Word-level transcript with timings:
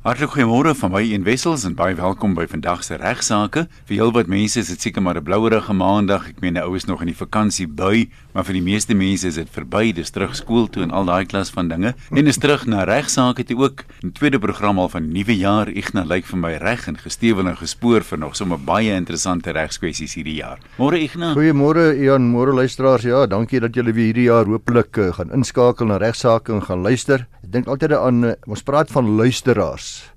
Hartlik 0.00 0.30
goeiemôre 0.32 0.70
van 0.80 0.94
my 0.94 1.02
een 1.04 1.26
wessels 1.26 1.66
en 1.68 1.74
baie 1.76 1.92
welkom 1.92 2.32
by 2.32 2.46
vandag 2.48 2.80
se 2.86 2.96
regsaake. 2.96 3.66
Vir 3.84 3.98
heelwat 3.98 4.30
mense 4.32 4.56
is 4.62 4.70
dit 4.72 4.80
seker 4.80 5.02
maar 5.04 5.18
'n 5.20 5.22
blouerige 5.22 5.74
maandag. 5.76 6.28
Ek 6.28 6.40
meen 6.40 6.54
die 6.54 6.62
oues 6.62 6.86
nog 6.86 7.02
in 7.02 7.12
die 7.12 7.16
vakansie 7.16 7.66
by, 7.68 8.08
maar 8.32 8.44
vir 8.44 8.54
die 8.54 8.62
meeste 8.62 8.94
mense 8.94 9.26
is 9.26 9.34
dit 9.34 9.48
verby. 9.50 9.92
Dis 9.92 10.10
terug 10.10 10.34
skool 10.34 10.68
toe 10.68 10.82
en 10.84 10.90
al 10.90 11.04
daai 11.04 11.26
klas 11.26 11.50
van 11.50 11.68
dinge. 11.68 11.94
En 12.10 12.26
is 12.26 12.38
terug 12.38 12.66
na 12.66 12.84
regsaake 12.84 13.44
toe 13.44 13.58
ook. 13.58 13.84
'n 14.02 14.12
Tweede 14.12 14.38
program 14.38 14.78
al 14.78 14.88
van 14.88 15.12
nuwe 15.12 15.36
jaar. 15.36 15.68
Ignas 15.68 16.06
lyk 16.06 16.24
vir 16.24 16.38
my 16.38 16.56
reg 16.56 16.88
en 16.88 16.96
gestewel 16.96 17.48
en 17.48 17.56
gespoor 17.56 18.02
vir 18.02 18.18
nog 18.18 18.36
sommer 18.36 18.58
baie 18.58 18.94
interessante 18.94 19.52
regskwessies 19.52 20.14
hierdie 20.14 20.40
jaar. 20.40 20.58
Môre 20.78 20.98
Ignas. 20.98 21.36
Goeiemôre 21.36 21.94
Ian, 22.00 22.30
môre 22.30 22.54
luisteraars. 22.54 23.02
Ja, 23.02 23.26
dankie 23.26 23.60
dat 23.60 23.74
julle 23.74 23.92
weer 23.92 24.04
hierdie 24.04 24.30
jaar 24.30 24.46
hopelik 24.46 24.96
uh, 24.96 25.12
gaan 25.12 25.30
inskakel 25.30 25.86
na 25.86 25.98
regsaake 25.98 26.52
en 26.52 26.62
gaan 26.62 26.80
luister. 26.80 27.26
Ek 27.44 27.52
dink 27.52 27.68
altyd 27.68 27.96
aan 27.96 28.24
uh, 28.24 28.34
ons 28.46 28.62
praat 28.62 28.90
van 28.92 29.16
luisteraars. 29.16 30.12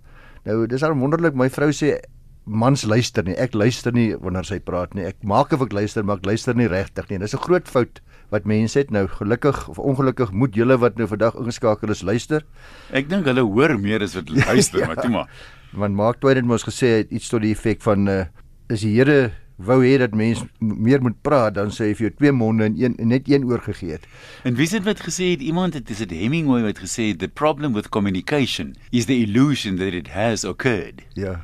Nou 0.48 0.66
dis 0.68 0.84
al 0.84 0.96
wonderlik 1.00 1.38
my 1.40 1.50
vrou 1.54 1.72
sê 1.72 1.98
mans 2.44 2.84
luister 2.84 3.24
nie. 3.24 3.36
Ek 3.40 3.54
luister 3.56 3.96
nie 3.96 4.12
wanneer 4.20 4.48
sy 4.48 4.60
praat 4.60 4.96
nie. 4.98 5.06
Ek 5.08 5.22
maak 5.24 5.54
of 5.56 5.64
ek 5.64 5.76
luister, 5.76 6.04
maar 6.04 6.20
ek 6.20 6.28
luister 6.28 6.58
nie 6.60 6.68
regtig 6.68 7.08
nie. 7.10 7.22
Dis 7.22 7.36
'n 7.36 7.46
groot 7.46 7.68
fout 7.68 8.02
wat 8.32 8.46
mense 8.46 8.78
het. 8.80 8.92
Nou 8.92 9.08
gelukkig 9.08 9.68
of 9.70 9.80
ongelukkig 9.80 10.32
moet 10.32 10.56
julle 10.56 10.78
wat 10.78 10.98
nou 10.98 11.08
vandag 11.08 11.36
ingeskakel 11.36 11.90
is 11.90 12.04
luister. 12.04 12.44
Ek 12.92 13.10
dink 13.10 13.26
hulle 13.26 13.42
hoor 13.42 13.80
meer 13.80 14.04
as 14.04 14.16
wat 14.16 14.30
luister, 14.36 14.80
ja, 14.80 14.88
maar 14.88 15.02
toe 15.02 15.10
maar. 15.12 15.30
Want 15.74 15.96
Mark 15.96 16.20
Twain 16.20 16.36
het 16.36 16.46
mos 16.46 16.64
gesê 16.64 17.08
iets 17.10 17.30
tot 17.30 17.42
die 17.42 17.52
effek 17.52 17.82
van 17.82 18.08
uh 18.08 18.26
is 18.70 18.82
die 18.82 18.96
Here 18.96 19.32
wou 19.58 19.80
hê 19.84 19.98
dat 20.02 20.16
mense 20.18 20.46
meer 20.60 21.02
moet 21.02 21.16
praat 21.22 21.56
dan 21.56 21.72
sê 21.72 21.92
hy 21.92 21.94
vir 22.00 22.08
jou 22.08 22.14
twee 22.18 22.32
monde 22.32 22.66
en 22.66 22.76
een 22.80 22.98
net 23.08 23.30
een 23.30 23.46
oor 23.46 23.62
gegee 23.62 23.98
het. 23.98 24.06
En 24.44 24.56
wie 24.56 24.68
het 24.68 24.84
wat 24.84 25.06
gesê 25.06 25.34
het 25.36 25.42
iemand 25.42 25.74
het 25.74 25.90
is 25.90 26.02
dit 26.04 26.12
Hemingway 26.12 26.64
wat 26.64 26.82
gesê 26.82 27.12
het 27.14 27.20
the 27.20 27.28
problem 27.28 27.74
with 27.74 27.90
communication 27.90 28.76
is 28.92 29.06
the 29.06 29.22
illusion 29.22 29.78
that 29.78 29.94
it 29.94 30.14
has 30.14 30.44
occurred. 30.44 31.04
Ja. 31.14 31.42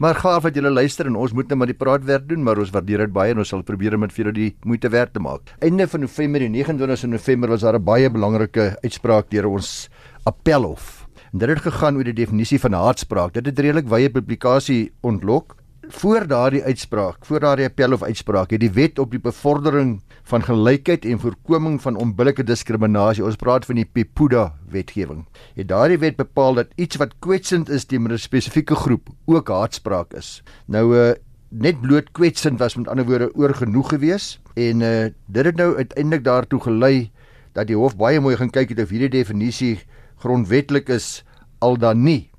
Maar 0.00 0.14
gaaf 0.14 0.42
dat 0.42 0.54
julle 0.56 0.70
luister 0.70 1.06
en 1.06 1.16
ons 1.20 1.32
moet 1.36 1.48
net 1.48 1.58
maar 1.60 1.68
die 1.68 1.76
praatwerk 1.76 2.24
doen, 2.28 2.40
maar 2.42 2.58
ons 2.58 2.70
waardeer 2.72 3.04
dit 3.04 3.12
baie 3.12 3.34
en 3.34 3.42
ons 3.42 3.50
sal 3.52 3.60
probeer 3.68 3.98
om 3.98 4.06
dit 4.06 4.14
vir 4.16 4.22
julle 4.24 4.32
die 4.32 4.54
moeite 4.64 4.88
werd 4.88 5.12
te 5.12 5.20
maak. 5.20 5.52
Einde 5.60 5.84
van 5.92 6.00
November, 6.00 6.40
die 6.40 6.64
29ste 6.64 7.10
November 7.12 7.52
was 7.52 7.60
daar 7.60 7.76
'n 7.76 7.84
baie 7.84 8.08
belangrike 8.10 8.78
uitspraak 8.80 9.28
deur 9.30 9.46
ons 9.46 9.90
appelhof. 10.24 11.06
En 11.32 11.38
dit 11.38 11.48
het 11.48 11.60
gegaan 11.60 11.96
oor 11.96 12.04
die 12.04 12.16
definisie 12.16 12.58
van 12.60 12.72
haatspraak. 12.72 13.34
Dit 13.34 13.46
het 13.46 13.58
redelik 13.58 13.88
wye 13.88 14.08
publikasie 14.10 14.92
ontlok 15.02 15.59
voor 15.92 16.26
daardie 16.26 16.62
uitspraak, 16.64 17.24
voor 17.26 17.40
daardie 17.40 17.66
appel 17.66 17.92
of 17.92 18.02
uitspraak, 18.02 18.50
het 18.50 18.60
die 18.60 18.72
wet 18.72 18.98
op 18.98 19.10
die 19.10 19.20
bevordering 19.20 20.00
van 20.30 20.42
gelykheid 20.42 21.04
en 21.04 21.20
voorkoming 21.20 21.80
van 21.82 21.96
onbillike 21.96 22.44
diskriminasie, 22.44 23.24
ons 23.24 23.38
praat 23.40 23.66
van 23.66 23.80
die 23.80 23.86
PEPUDA 23.86 24.44
wetgewing. 24.70 25.24
Het 25.54 25.68
daardie 25.68 25.98
wet 25.98 26.16
bepaal 26.16 26.54
dat 26.54 26.74
iets 26.76 27.00
wat 27.00 27.16
kwetsend 27.18 27.68
is 27.68 27.84
teenoor 27.84 28.12
'n 28.12 28.18
spesifieke 28.18 28.74
groep 28.74 29.08
ook 29.26 29.48
haatspraak 29.48 30.14
is. 30.14 30.42
Nou 30.66 30.96
uh 30.96 31.12
net 31.50 31.80
bloot 31.80 32.12
kwetsend 32.12 32.58
was 32.58 32.76
met 32.76 32.88
ander 32.88 33.04
woorde 33.04 33.34
oorgenoeg 33.34 33.88
gewees 33.88 34.40
en 34.54 34.80
uh 34.80 35.08
dit 35.26 35.44
het 35.44 35.56
nou 35.56 35.76
uiteindelik 35.76 36.24
daartoe 36.24 36.60
gelei 36.60 37.10
dat 37.52 37.66
die 37.66 37.76
hof 37.76 37.96
baie 37.96 38.20
mooi 38.20 38.36
gaan 38.36 38.50
kyk 38.50 38.68
het 38.68 38.80
of 38.80 38.88
hierdie 38.88 39.08
definisie 39.08 39.80
grondwetlik 40.16 40.88
is 40.88 41.24
al 41.58 41.78
dan 41.78 42.02
nie. 42.02 42.30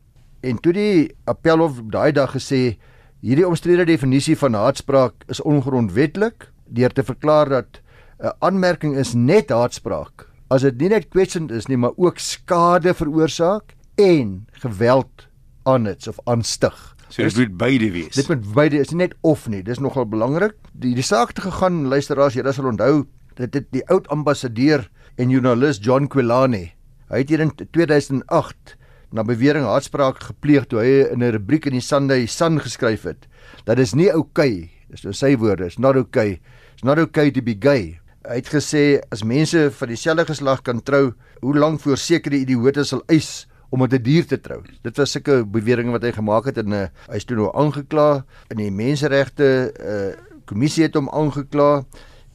En 0.41 0.57
toe 0.57 0.73
die 0.73 1.15
appelhof 1.25 1.81
daai 1.89 2.11
dag 2.11 2.31
gesê 2.31 2.77
Hierdie 3.21 3.45
omstrede 3.45 3.85
definisie 3.85 4.33
van 4.33 4.55
haatspraak 4.57 5.27
is 5.29 5.41
ongrondwettig 5.45 6.49
deur 6.65 6.89
te 6.89 7.03
verklaar 7.05 7.49
dat 7.49 7.81
'n 8.19 8.33
aanmerking 8.39 8.97
is 8.97 9.13
net 9.13 9.49
haatspraak 9.49 10.31
as 10.51 10.65
dit 10.67 10.81
nie 10.81 10.89
net 10.89 11.07
kwetsend 11.13 11.51
is 11.51 11.69
nie, 11.71 11.77
maar 11.77 11.95
ook 11.95 12.19
skade 12.19 12.93
veroorsaak 12.93 13.75
en 13.95 14.47
geweld 14.63 15.27
aanits 15.63 16.07
of 16.07 16.19
aanstig. 16.25 16.75
So 17.09 17.23
dit 17.23 17.37
moet 17.37 17.57
beide 17.57 17.91
wees. 17.91 18.15
Dit 18.15 18.27
moet 18.27 18.53
beide 18.53 18.79
is 18.79 18.91
nie 18.91 19.03
net 19.05 19.15
of 19.21 19.47
nie, 19.47 19.63
dis 19.63 19.79
nogal 19.79 20.07
belangrik. 20.09 20.57
Die 20.73 20.95
die 20.95 21.05
saak 21.05 21.31
te 21.31 21.41
gegaan 21.41 21.85
luisteraars, 21.91 22.33
julle 22.33 22.53
sal 22.55 22.71
onthou 22.71 23.05
dat 23.35 23.51
dit 23.51 23.67
die 23.71 23.85
oud 23.87 24.07
ambassadeur 24.11 24.89
en 25.15 25.29
joernalis 25.29 25.79
John 25.79 26.07
Quilani, 26.07 26.73
hy 27.11 27.17
het 27.23 27.29
hier 27.29 27.43
in 27.43 27.51
2008 27.55 28.75
na 29.11 29.23
bewering 29.23 29.65
haatspraak 29.67 30.23
gepleeg 30.23 30.67
toe 30.67 30.79
hy 30.79 30.91
in 31.11 31.23
'n 31.23 31.31
rubriek 31.31 31.65
in 31.65 31.73
die 31.73 31.81
Sunday 31.81 32.25
Sun 32.25 32.59
geskryf 32.59 33.03
het 33.03 33.27
dat 33.65 33.77
dit 33.77 33.85
is 33.85 33.93
nie 33.93 34.09
oukei 34.11 34.53
okay, 34.53 34.69
dis 34.89 35.03
nou 35.03 35.13
sy 35.13 35.35
woorde 35.35 35.65
is 35.65 35.77
not 35.77 35.95
okay 35.95 36.39
it's 36.73 36.83
not 36.83 36.97
okay 36.97 37.29
to 37.29 37.41
be 37.41 37.53
gay. 37.53 37.99
Hy 38.25 38.37
het 38.39 38.49
gesê 38.49 39.01
as 39.13 39.23
mense 39.23 39.69
van 39.77 39.87
dieselfde 39.87 40.25
geslag 40.25 40.61
kan 40.61 40.81
trou 40.81 41.13
hoe 41.41 41.53
lank 41.57 41.81
voor 41.81 41.97
sekere 41.97 42.39
idioote 42.41 42.83
sal 42.85 43.03
eis 43.07 43.47
om 43.69 43.79
met 43.79 43.93
'n 43.93 44.01
dier 44.01 44.25
te 44.25 44.37
trou. 44.37 44.61
Dit 44.83 44.97
was 44.97 45.11
sulke 45.11 45.45
beweringe 45.45 45.91
wat 45.91 46.03
hy 46.03 46.11
gemaak 46.11 46.45
het 46.45 46.57
en 46.57 46.71
uh, 46.71 46.87
hy 47.09 47.15
is 47.15 47.25
toe 47.25 47.37
nou 47.37 47.51
aangekla 47.53 48.25
in 48.49 48.57
die 48.57 48.71
menseregte 48.71 49.71
uh, 49.79 50.17
kommissie 50.45 50.83
het 50.83 50.95
hom 50.95 51.09
aangekla 51.09 51.85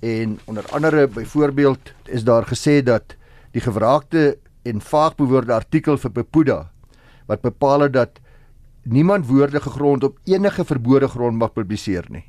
en 0.01 0.39
onder 0.47 0.65
andere 0.73 1.09
byvoorbeeld 1.09 1.93
is 2.05 2.25
daar 2.25 2.47
gesê 2.47 2.83
dat 2.83 3.17
die 3.53 3.61
gewraakte 3.61 4.39
en 4.67 4.81
vaag 4.81 5.17
bewoorde 5.19 5.55
artikel 5.55 5.99
vir 6.03 6.13
Pepuda 6.21 6.59
wat 7.27 7.43
bepaal 7.43 7.87
het 7.87 7.93
dat 7.97 8.21
niemand 8.83 9.27
woorde 9.27 9.61
gegrond 9.61 10.05
op 10.05 10.19
enige 10.25 10.65
verbode 10.65 11.09
grond 11.09 11.39
mag 11.39 11.53
publiseer 11.53 12.07
nie. 12.11 12.25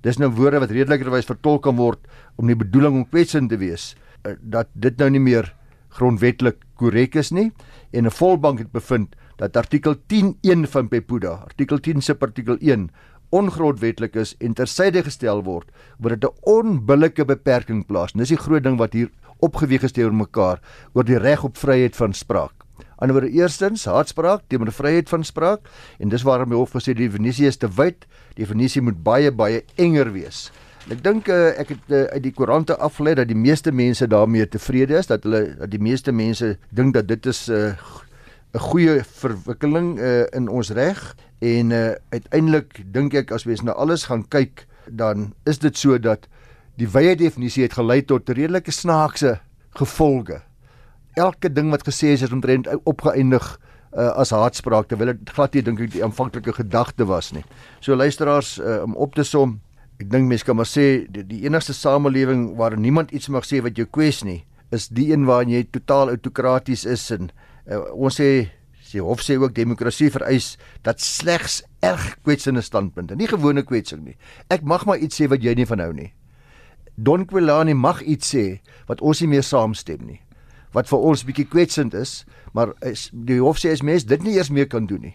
Dis 0.00 0.16
nou 0.16 0.30
woorde 0.32 0.62
wat 0.62 0.72
redelikerwys 0.72 1.28
vertolk 1.28 1.66
kan 1.66 1.76
word 1.76 2.00
om 2.36 2.48
die 2.48 2.56
bedoeling 2.56 3.02
om 3.02 3.08
kwetsend 3.08 3.50
te 3.52 3.58
wees 3.60 3.94
eh, 4.22 4.36
dat 4.40 4.70
dit 4.74 4.96
nou 4.98 5.10
nie 5.10 5.22
meer 5.22 5.52
grondwetlik 5.98 6.62
korrek 6.78 7.16
is 7.16 7.30
nie 7.30 7.50
en 7.92 8.06
'n 8.06 8.10
volbank 8.10 8.58
het 8.58 8.72
bevind 8.72 9.16
dat 9.36 9.56
artikel 9.56 9.94
10.1 10.06 10.66
van 10.66 10.88
Pepuda, 10.88 11.44
artikel 11.46 11.78
10 11.78 12.02
se 12.02 12.16
artikel 12.18 12.56
1 12.60 12.90
ongrondwetlik 13.30 14.14
is 14.16 14.34
en 14.40 14.54
tersyde 14.54 15.02
gestel 15.02 15.42
word 15.44 15.70
word 15.98 16.20
dit 16.20 16.30
'n 16.30 16.36
onbillike 16.42 17.24
beperking 17.24 17.86
plaas. 17.86 18.12
Dis 18.12 18.28
die 18.28 18.36
groot 18.36 18.62
ding 18.62 18.78
wat 18.78 18.92
hier 18.92 19.10
opgeweeg 19.44 19.82
is 19.82 19.92
teenoor 19.92 20.14
mekaar 20.14 20.62
oor 20.92 21.04
die 21.04 21.18
reg 21.18 21.44
op 21.44 21.56
vryheid 21.56 21.96
van 21.96 22.12
spraak. 22.12 22.54
Anderswoorde 22.98 23.34
eerstens 23.34 23.84
haatspraak 23.86 24.42
teenoor 24.50 24.72
vryheid 24.74 25.08
van 25.08 25.24
spraak 25.24 25.68
en 25.98 26.10
dis 26.10 26.24
waarom 26.26 26.50
die 26.50 26.58
hof 26.58 26.74
gesê 26.74 26.94
die 26.94 27.06
definisie 27.06 27.46
is 27.46 27.56
te 27.56 27.70
wyd. 27.70 28.06
Die 28.34 28.44
definisie 28.44 28.82
moet 28.82 29.02
baie 29.02 29.30
baie 29.30 29.62
enger 29.76 30.12
wees. 30.12 30.48
Ek 30.88 31.02
dink 31.04 31.28
uh, 31.28 31.52
ek 31.60 31.74
het 31.74 31.90
uh, 31.92 32.04
uit 32.16 32.22
die 32.24 32.32
koerante 32.32 32.74
afgelei 32.80 33.12
dat 33.18 33.28
die 33.28 33.36
meeste 33.38 33.72
mense 33.76 34.06
daarmee 34.08 34.48
tevrede 34.48 34.96
is 34.98 35.10
dat 35.10 35.26
hulle 35.28 35.42
dat 35.58 35.70
die 35.70 35.82
meeste 35.82 36.14
mense 36.16 36.54
dink 36.74 36.94
dat 36.96 37.10
dit 37.10 37.26
is 37.26 37.48
'n 37.48 37.52
uh, 37.52 37.98
'n 38.54 38.58
goeie 38.58 39.04
verwikkeling 39.04 39.98
uh, 40.00 40.24
in 40.32 40.48
ons 40.48 40.70
reg 40.70 41.16
en 41.38 41.70
uh, 41.70 41.92
uiteindelik 42.08 42.80
dink 42.92 43.14
ek 43.14 43.30
as 43.36 43.44
mens 43.44 43.62
na 43.62 43.72
alles 43.76 44.08
gaan 44.08 44.24
kyk 44.28 44.64
dan 44.88 45.34
is 45.44 45.58
dit 45.58 45.76
so 45.76 45.98
dat 45.98 46.24
Die 46.78 46.86
wye 46.86 47.16
definisie 47.18 47.64
het 47.64 47.74
gelei 47.74 48.02
tot 48.06 48.28
redelike 48.30 48.70
snaakse 48.70 49.38
gevolge. 49.78 50.42
Elke 51.18 51.50
ding 51.50 51.72
wat 51.74 51.82
gesê 51.82 52.12
is 52.14 52.22
is 52.22 52.34
omtrent 52.34 52.68
opgeëindig 52.86 53.46
uh, 53.98 54.12
as 54.14 54.30
haatspraak 54.30 54.86
terwyl 54.86 55.10
dit 55.10 55.32
glad 55.34 55.56
nie 55.56 55.62
dink 55.66 55.80
ek 55.82 55.96
die 55.96 56.04
aanvanklike 56.06 56.54
gedagte 56.60 57.08
was 57.08 57.32
nie. 57.34 57.42
So 57.82 57.98
luisteraars 57.98 58.58
uh, 58.60 58.82
om 58.84 58.94
op 58.94 59.18
te 59.18 59.24
som, 59.26 59.56
ek 59.98 60.06
dink 60.12 60.30
mense 60.30 60.46
kan 60.46 60.58
maar 60.60 60.70
sê 60.70 61.08
die, 61.10 61.24
die 61.26 61.40
enigste 61.48 61.74
samelewing 61.74 62.52
waar 62.60 62.78
niemand 62.78 63.10
iets 63.10 63.30
mag 63.34 63.48
sê 63.48 63.58
wat 63.64 63.78
jou 63.78 63.88
kwes 63.90 64.22
nie, 64.22 64.44
is 64.70 64.86
die 64.94 65.08
een 65.10 65.26
waarin 65.26 65.50
jy 65.56 65.64
totaal 65.74 66.12
autokraties 66.14 66.86
is 66.86 67.08
en 67.16 67.32
uh, 67.66 67.82
ons 67.96 68.20
sê 68.20 68.30
sê 68.88 69.02
hof 69.04 69.20
sê 69.20 69.34
ook 69.36 69.52
demokrasie 69.56 70.12
vereis 70.14 70.54
dat 70.86 71.02
slegs 71.02 71.58
erg 71.84 72.14
kwetsende 72.22 72.62
standpunte, 72.64 73.18
nie 73.18 73.28
gewone 73.28 73.66
kwetsing 73.66 74.06
nie. 74.06 74.16
Ek 74.48 74.62
mag 74.62 74.86
maar 74.86 75.02
iets 75.02 75.18
sê 75.18 75.26
wat 75.28 75.42
jy 75.44 75.58
nie 75.58 75.66
van 75.68 75.82
hou 75.82 75.90
nie. 75.92 76.12
Don 76.98 77.22
Quilani 77.30 77.76
mag 77.78 78.00
iets 78.02 78.32
sê 78.34 78.58
wat 78.88 78.98
ons 79.06 79.20
nie 79.22 79.30
meer 79.30 79.44
saamstem 79.46 80.00
nie. 80.02 80.18
Wat 80.74 80.88
vir 80.90 81.04
ons 81.06 81.22
bietjie 81.22 81.46
kwetsend 81.46 81.94
is, 81.94 82.24
maar 82.50 82.72
is, 82.82 83.06
die 83.14 83.38
hof 83.38 83.60
sê 83.62 83.70
as 83.70 83.84
mens 83.86 84.02
dit 84.10 84.24
nie 84.26 84.34
eers 84.34 84.50
meer 84.50 84.66
kan 84.66 84.88
doen 84.90 85.04
nie. 85.06 85.14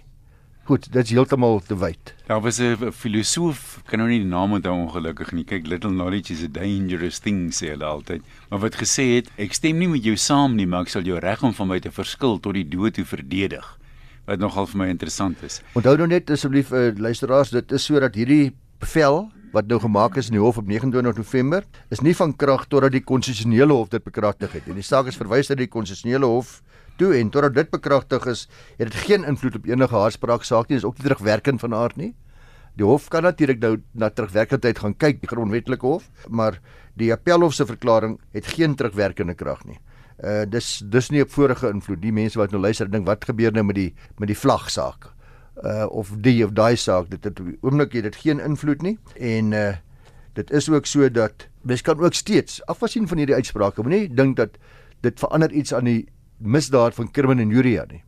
Goed, 0.63 0.87
dit's 0.96 1.11
heeltemal 1.11 1.59
te 1.67 1.75
wyd. 1.75 2.13
Daar 2.29 2.40
was 2.41 2.61
'n 2.61 2.91
filosoof, 2.96 3.84
kan 3.84 3.99
nou 3.99 4.08
nie 4.08 4.19
die 4.19 4.29
naam 4.31 4.53
onthou 4.53 4.72
ongelukkig 4.72 5.34
nie. 5.34 5.43
Kyk, 5.43 5.67
little 5.67 5.91
knowledge 5.91 6.31
is 6.31 6.43
a 6.43 6.47
dangerous 6.47 7.19
thing 7.19 7.52
sê 7.52 7.75
hy 7.75 7.84
altyd. 7.84 8.22
Maar 8.49 8.59
wat 8.59 8.75
gesê 8.75 9.16
het, 9.16 9.29
ek 9.37 9.53
stem 9.53 9.78
nie 9.78 9.87
met 9.87 10.03
jou 10.03 10.16
saam 10.16 10.55
nie, 10.55 10.66
maar 10.66 10.81
ek 10.81 10.90
sal 10.90 11.02
jou 11.02 11.19
reg 11.19 11.43
om 11.43 11.53
van 11.53 11.67
my 11.67 11.79
te 11.79 11.91
verskil 11.91 12.40
tot 12.40 12.53
die 12.53 12.67
dood 12.67 12.93
te 12.93 13.03
verdedig. 13.03 13.79
Wat 14.25 14.40
nogal 14.40 14.67
vir 14.67 14.78
my 14.78 14.87
interessant 14.87 15.43
is. 15.43 15.61
Onthou 15.73 15.97
nou 15.97 16.08
net 16.08 16.29
asseblief 16.29 16.72
uh, 16.72 16.96
luisteraars, 16.96 17.49
dit 17.49 17.72
is 17.72 17.84
sodat 17.84 18.16
hierdie 18.16 18.53
bevel 18.79 19.31
wat 19.53 19.70
nou 19.70 19.78
gemaak 19.79 20.17
is 20.17 20.32
in 20.32 20.40
die 20.40 20.41
hof 20.41 20.58
op 20.58 20.67
29 20.67 21.20
November 21.22 21.66
is 21.94 22.02
nie 22.02 22.16
van 22.17 22.34
krag 22.34 22.66
totdat 22.72 22.96
die 22.96 23.03
konstitusionele 23.05 23.76
hof 23.78 23.91
dit 23.94 24.03
bekragtig 24.03 24.55
het. 24.58 24.66
En 24.67 24.79
die 24.79 24.85
saak 24.85 25.11
is 25.11 25.20
verwys 25.20 25.52
na 25.52 25.58
die 25.59 25.70
konstitusionele 25.70 26.26
hof 26.26 26.61
toe 26.97 27.14
en 27.20 27.29
totdat 27.34 27.53
dit 27.53 27.70
bekragtig 27.70 28.26
is, 28.29 28.47
het 28.79 28.90
dit 28.90 29.00
geen 29.05 29.26
invloed 29.29 29.59
op 29.61 29.70
enige 29.70 29.96
haarspraak 29.96 30.46
saak 30.46 30.70
nie. 30.70 30.79
Dit 30.79 30.84
is 30.84 30.90
ook 30.90 30.97
nie 30.97 31.05
terugwerkend 31.05 31.61
van 31.61 31.78
aard 31.78 32.02
nie. 32.02 32.11
Die 32.78 32.85
hof 32.85 33.08
kan 33.14 33.26
natuurlik 33.26 33.61
nou 33.61 33.76
na 33.94 34.09
terugwerkendheid 34.09 34.82
gaan 34.82 34.97
kyk, 34.97 35.22
die 35.22 35.29
grondwetlike 35.29 35.85
hof, 35.85 36.09
maar 36.29 36.58
die 36.97 37.11
appelhof 37.14 37.53
se 37.53 37.67
verklaring 37.70 38.17
het 38.34 38.49
geen 38.58 38.73
terugwerkende 38.76 39.38
krag 39.38 39.61
nie. 39.70 39.78
Uh 40.17 40.44
dis 40.49 40.79
dis 40.90 41.09
nie 41.14 41.22
op 41.22 41.34
vorige 41.34 41.70
invloed. 41.70 42.02
Die 42.02 42.14
mense 42.14 42.41
wat 42.41 42.53
nou 42.53 42.61
luister 42.61 42.90
dink 42.90 43.06
wat 43.06 43.26
gebeur 43.26 43.53
nou 43.53 43.66
met 43.70 43.78
die 43.78 43.91
met 44.17 44.29
die 44.29 44.38
vlagsaak 44.38 45.12
uh 45.61 45.85
of 45.90 46.09
die 46.17 46.46
of 46.46 46.52
daai 46.52 46.76
saak 46.76 47.09
dit 47.09 47.23
het 47.23 47.40
oomblik 47.61 47.94
het 47.94 48.03
dit 48.03 48.16
geen 48.16 48.40
invloed 48.40 48.82
nie 48.82 48.97
en 49.20 49.52
uh 49.52 49.73
dit 50.34 50.52
is 50.52 50.70
ook 50.70 50.85
so 50.85 51.09
dat 51.11 51.47
mens 51.61 51.82
kan 51.82 52.00
ook 52.00 52.14
steeds 52.14 52.66
afgesien 52.66 53.08
van 53.08 53.17
hierdie 53.17 53.35
uitsprake 53.35 53.82
moenie 53.82 54.09
dink 54.09 54.35
dat 54.35 54.58
dit 55.02 55.20
verander 55.20 55.52
iets 55.52 55.73
aan 55.73 55.85
die 55.85 56.08
misdaad 56.38 56.96
van 56.96 57.11
kriminenuria 57.11 57.85
nie. 57.91 58.02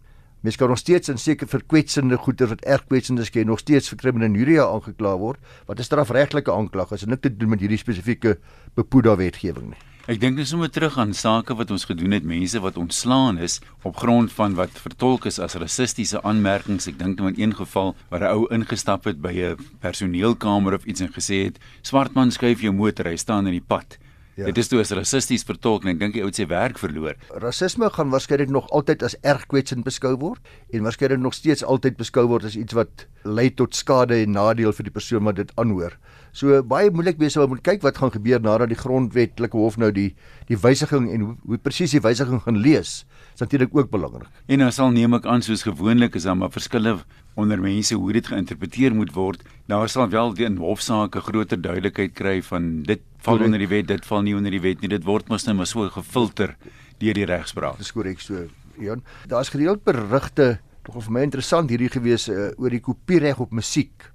Mens 0.45 0.57
kan 0.61 0.69
nog 0.69 0.77
steeds 0.77 1.09
in 1.09 1.17
seker 1.17 1.47
verkwetsende 1.47 2.17
goeder 2.17 2.47
wat 2.47 2.61
erg 2.65 2.85
kwetsend 2.85 3.19
is 3.19 3.31
kan 3.33 3.45
nog 3.45 3.59
steeds 3.59 3.89
vir 3.89 3.97
kriminenuria 3.97 4.67
aangekla 4.67 5.15
word 5.17 5.39
wat 5.65 5.79
'n 5.79 5.83
strafregtelike 5.83 6.51
aanklag 6.51 6.91
is 6.91 7.03
en 7.03 7.09
niks 7.09 7.21
te 7.21 7.37
doen 7.37 7.49
met 7.49 7.59
hierdie 7.59 7.77
spesifieke 7.77 8.37
bepoeda 8.75 9.15
wetgewing 9.15 9.69
nie 9.69 9.94
Ek 10.05 10.19
dink 10.21 10.37
dis 10.37 10.51
sommer 10.53 10.69
terug 10.69 10.99
aan 11.01 11.15
sake 11.17 11.55
wat 11.57 11.71
ons 11.73 11.87
gedoen 11.89 12.13
het, 12.13 12.25
mense 12.29 12.59
wat 12.61 12.75
ontslaan 12.77 13.39
is 13.41 13.55
op 13.89 13.95
grond 13.97 14.29
van 14.37 14.53
wat 14.53 14.75
vertolk 14.77 15.23
is 15.25 15.39
as 15.41 15.55
rassistiese 15.57 16.21
aanmerkings. 16.21 16.85
Ek 16.91 16.99
dink 16.99 17.23
in 17.23 17.39
een 17.39 17.55
geval 17.57 17.95
waar 18.11 18.21
'n 18.21 18.33
ou 18.37 18.45
ingestap 18.53 19.09
het 19.09 19.17
by 19.17 19.33
'n 19.33 19.57
personeelkamer 19.81 20.77
of 20.77 20.85
iets 20.85 21.01
en 21.01 21.09
gesê 21.09 21.49
het: 21.49 21.57
"Swart 21.81 22.13
man 22.13 22.29
skuif 22.31 22.61
jou 22.61 22.71
motor, 22.71 23.05
hy 23.05 23.15
staan 23.15 23.47
in 23.47 23.57
die 23.57 23.65
pad." 23.67 23.97
Ja. 24.35 24.49
Dit 24.49 24.57
is 24.59 24.67
toe 24.67 24.81
as 24.81 24.89
rassisties 24.91 25.45
vertolk 25.47 25.85
en 25.85 25.93
ek 25.93 25.99
dink 26.01 26.15
die 26.17 26.19
ou 26.19 26.27
het 26.27 26.35
sy 26.35 26.43
werk 26.51 26.75
verloor. 26.81 27.15
Rasisme 27.39 27.87
gaan 27.95 28.09
waarskynlik 28.11 28.49
nog 28.51 28.65
altyd 28.75 29.05
as 29.07 29.15
erg 29.23 29.45
kwetsend 29.47 29.85
beskou 29.87 30.11
word 30.19 30.43
en 30.75 30.83
waarskynlik 30.83 31.21
nog 31.23 31.37
steeds 31.37 31.63
altyd 31.63 31.95
beskou 31.95 32.25
word 32.27 32.43
as 32.43 32.57
iets 32.59 32.75
wat 32.75 33.05
lei 33.23 33.47
tot 33.47 33.77
skade 33.79 34.17
en 34.25 34.35
nadeel 34.35 34.75
vir 34.75 34.89
die 34.89 34.93
persoon 34.97 35.23
wat 35.23 35.39
dit 35.39 35.53
aanhoor. 35.55 35.95
So 36.35 36.59
baie 36.67 36.91
moeilik 36.91 37.15
wees 37.21 37.37
om 37.39 37.47
moet 37.53 37.63
kyk 37.63 37.79
wat 37.87 38.01
gaan 38.01 38.11
gebeur 38.11 38.43
nadat 38.43 38.73
die 38.73 38.79
grondwetlike 38.81 39.55
hof 39.55 39.79
nou 39.79 39.93
die 39.95 40.09
die 40.51 40.59
wysiging 40.59 41.07
en 41.15 41.23
hoe, 41.23 41.35
hoe 41.47 41.61
presies 41.63 41.95
die 41.95 42.03
wysiging 42.03 42.43
gaan 42.43 42.59
lees. 42.59 43.05
Is 43.31 43.39
natuurlik 43.39 43.71
ook 43.71 43.87
belangrik. 43.93 44.27
En 44.51 44.59
nou 44.59 44.71
sal 44.75 44.91
neem 44.91 45.15
ek 45.15 45.31
aan 45.31 45.47
soos 45.47 45.63
gewoonlik 45.63 46.19
is 46.19 46.27
daar 46.27 46.35
maar 46.35 46.51
verskille 46.51 46.97
onder 47.39 47.59
mense 47.63 47.95
hoe 47.95 48.11
dit 48.15 48.27
geïnterpreteer 48.27 48.95
moet 48.95 49.15
word. 49.15 49.47
Daar 49.65 49.89
sal 49.89 50.09
wel 50.09 50.33
die 50.37 50.45
hofsaake 50.61 51.23
groter 51.25 51.57
duidelikheid 51.57 52.13
kry 52.13 52.41
van 52.45 52.83
dit 52.85 53.01
val 53.25 53.39
onder 53.41 53.57
die 53.57 53.69
wet, 53.71 53.87
dit 53.89 54.03
val 54.05 54.21
nie 54.21 54.35
onder 54.37 54.53
die 54.53 54.61
wet 54.61 54.83
nie. 54.83 54.91
Dit 54.91 55.07
word 55.07 55.31
mos 55.31 55.47
net 55.47 55.57
maar 55.57 55.69
so 55.69 55.89
gefilter 55.89 56.53
deur 57.01 57.17
die 57.17 57.25
regspraak. 57.25 57.79
Dis 57.81 57.89
korrek 57.95 58.21
so. 58.21 58.45
Jan, 58.77 59.01
daar's 59.31 59.49
gereeld 59.49 59.81
berigte, 59.87 60.59
tog 60.85 60.99
vir 61.07 61.15
my 61.15 61.23
interessant 61.25 61.71
hierdie 61.73 61.89
gewees 61.89 62.27
uh, 62.29 62.51
oor 62.61 62.69
die 62.69 62.83
kopiereg 62.83 63.41
op 63.41 63.55
musiek. 63.57 64.11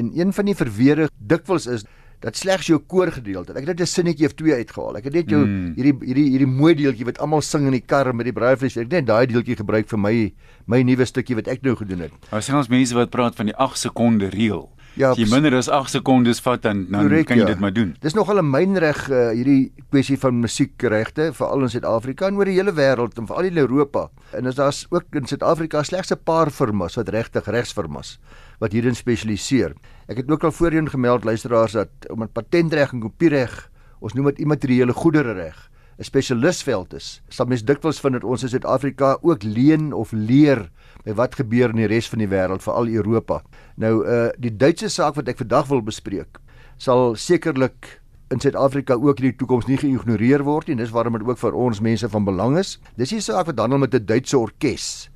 En 0.00 0.08
een 0.16 0.32
van 0.32 0.48
die 0.48 0.56
verweere 0.56 1.10
dikwels 1.18 1.68
is 1.68 1.84
dat 2.24 2.38
slegs 2.40 2.70
jou 2.70 2.78
koorgedeelte. 2.80 3.52
Ek 3.52 3.66
het 3.66 3.76
net 3.76 3.80
'n 3.84 3.86
sinnetjie 3.86 4.26
of 4.26 4.34
twee 4.34 4.54
uitgehaal. 4.54 4.96
Ek 4.96 5.04
het 5.04 5.12
net 5.12 5.28
jou 5.28 5.44
mm. 5.44 5.74
hierdie 5.76 5.94
hierdie 6.00 6.28
hierdie 6.30 6.48
mooi 6.48 6.74
deeltjie 6.74 7.04
wat 7.04 7.18
almal 7.18 7.42
sing 7.42 7.66
in 7.66 7.76
die 7.76 7.84
kar 7.84 8.14
met 8.14 8.24
die 8.24 8.32
braaivleis. 8.32 8.76
Ek 8.76 8.88
het 8.88 8.92
net 8.92 9.06
daai 9.06 9.26
deeltjie 9.26 9.56
gebruik 9.56 9.88
vir 9.88 9.98
my 9.98 10.32
my 10.66 10.82
nuwe 10.82 11.04
stukkie 11.04 11.36
wat 11.36 11.48
ek 11.48 11.62
nou 11.62 11.76
gedoen 11.76 12.08
het. 12.08 12.12
Daar 12.30 12.42
sien 12.42 12.56
ons 12.56 12.68
mense 12.68 12.94
wat 12.94 13.10
praat 13.10 13.36
van 13.36 13.46
die 13.46 13.56
8 13.56 13.78
sekonde 13.78 14.30
reël. 14.32 14.70
Ja, 14.94 15.10
as 15.10 15.18
jy 15.18 15.26
minder 15.26 15.56
as 15.58 15.66
8 15.66 15.90
sekondes 15.90 16.38
vat 16.44 16.62
dan 16.62 16.84
dan 16.86 17.08
correct, 17.08 17.26
kan 17.26 17.38
jy 17.40 17.42
ja. 17.42 17.50
dit 17.50 17.62
maar 17.62 17.72
doen. 17.74 17.96
Dis 18.00 18.14
nogal 18.14 18.38
'n 18.38 18.50
mynreg 18.50 19.10
uh, 19.10 19.30
hierdie 19.34 19.72
kwessie 19.90 20.18
van 20.18 20.38
musiekregte 20.38 21.32
veral 21.34 21.66
in 21.66 21.72
Suid-Afrika 21.72 22.28
en 22.28 22.38
oor 22.38 22.46
die 22.46 22.54
hele 22.54 22.72
wêreld 22.72 23.18
en 23.18 23.26
veral 23.26 23.50
in 23.50 23.58
Europa. 23.58 24.08
En 24.30 24.46
as 24.46 24.54
daar's 24.54 24.86
ook 24.90 25.18
in 25.18 25.26
Suid-Afrika 25.26 25.82
slegs 25.82 26.12
'n 26.12 26.22
paar 26.22 26.50
firmas 26.50 26.94
wat 26.94 27.08
regtig 27.08 27.46
regsfirmas 27.46 28.18
wat 28.60 28.72
hierin 28.72 28.94
spesialiseer. 28.94 29.74
Ek 30.06 30.16
het 30.16 30.30
ook 30.30 30.44
al 30.44 30.52
voorheen 30.52 30.88
gemeld 30.88 31.24
luisteraars 31.24 31.72
dat 31.72 31.88
om 32.10 32.28
patentreg 32.28 32.92
en 32.92 33.00
kopiereg, 33.00 33.70
ons 34.00 34.12
noem 34.14 34.26
dit 34.26 34.38
immateriële 34.38 34.92
goedere 34.92 35.32
reg, 35.32 35.70
'n 35.98 36.04
spesialistveld 36.04 36.94
is. 36.94 37.22
Sal 37.28 37.46
mens 37.46 37.64
dikwels 37.64 38.00
vind 38.00 38.12
dat 38.12 38.24
ons 38.24 38.42
in 38.42 38.48
Suid-Afrika 38.48 39.18
ook 39.22 39.42
leen 39.42 39.92
of 39.92 40.12
leer 40.12 40.70
by 41.04 41.14
wat 41.18 41.34
gebeur 41.34 41.70
in 41.74 41.82
die 41.82 41.90
res 41.90 42.08
van 42.08 42.18
die 42.18 42.30
wêreld, 42.30 42.64
veral 42.64 42.88
Europa. 42.88 43.42
Nou 43.76 43.94
uh 44.04 44.30
die 44.40 44.56
Duitse 44.56 44.88
saak 44.88 45.18
wat 45.18 45.28
ek 45.28 45.42
vandag 45.42 45.68
wil 45.68 45.82
bespreek, 45.84 46.40
sal 46.78 47.14
sekerlik 47.16 48.00
in 48.32 48.40
Suid-Afrika 48.40 48.96
ook 48.96 49.20
in 49.20 49.30
die 49.30 49.36
toekoms 49.36 49.68
nie 49.68 49.78
geïgnoreer 49.78 50.42
word 50.44 50.68
nie. 50.68 50.78
Dis 50.80 50.94
waarom 50.94 51.18
dit 51.18 51.26
ook 51.28 51.38
vir 51.38 51.54
ons 51.54 51.80
mense 51.80 52.08
van 52.08 52.24
belang 52.24 52.58
is. 52.58 52.78
Dis 52.96 53.12
die 53.14 53.20
saak 53.20 53.46
wat 53.46 53.60
handel 53.60 53.78
met 53.78 53.94
'n 53.94 54.06
Duitse 54.06 54.38
orkes. 54.38 55.10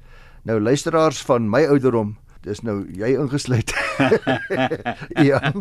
Nou 0.44 0.61
luisteraars 0.61 1.23
van 1.23 1.50
my 1.50 1.64
ouderdom 1.67 2.17
dis 2.43 2.61
nou 2.62 2.87
jy 2.94 3.14
ingesluit. 3.19 3.73
ja. 5.31 5.52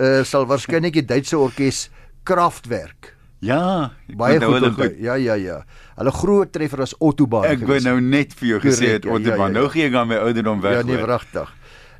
Uh, 0.00 0.22
sal 0.24 0.46
waarskynlik 0.46 0.98
die 0.98 1.06
Duitse 1.06 1.38
orkes 1.38 1.88
Kraftwerk. 2.24 3.15
Ja, 3.46 3.92
baie 4.18 4.40
goed, 4.42 4.66
goed. 4.74 4.96
Ja, 5.02 5.14
ja, 5.20 5.36
ja. 5.38 5.60
Hulle 5.96 6.12
groot 6.12 6.52
treffer 6.52 6.82
as 6.84 6.94
Autobahn. 7.00 7.46
Ek 7.48 7.62
wou 7.68 7.78
nou 7.84 7.96
net 8.02 8.34
vir 8.40 8.48
jou 8.54 8.60
gesê 8.64 8.96
het 8.96 9.06
Autobahn. 9.06 9.22
Ja, 9.22 9.36
ja, 9.36 9.46
ja. 9.46 9.58
Nou 9.60 9.70
gee 9.72 9.86
ek 9.88 9.98
aan 10.00 10.10
my 10.10 10.18
ouderdom 10.26 10.64
weg. 10.64 10.80
Ja, 10.80 10.86
nee, 10.88 11.02
wragtig. 11.02 11.52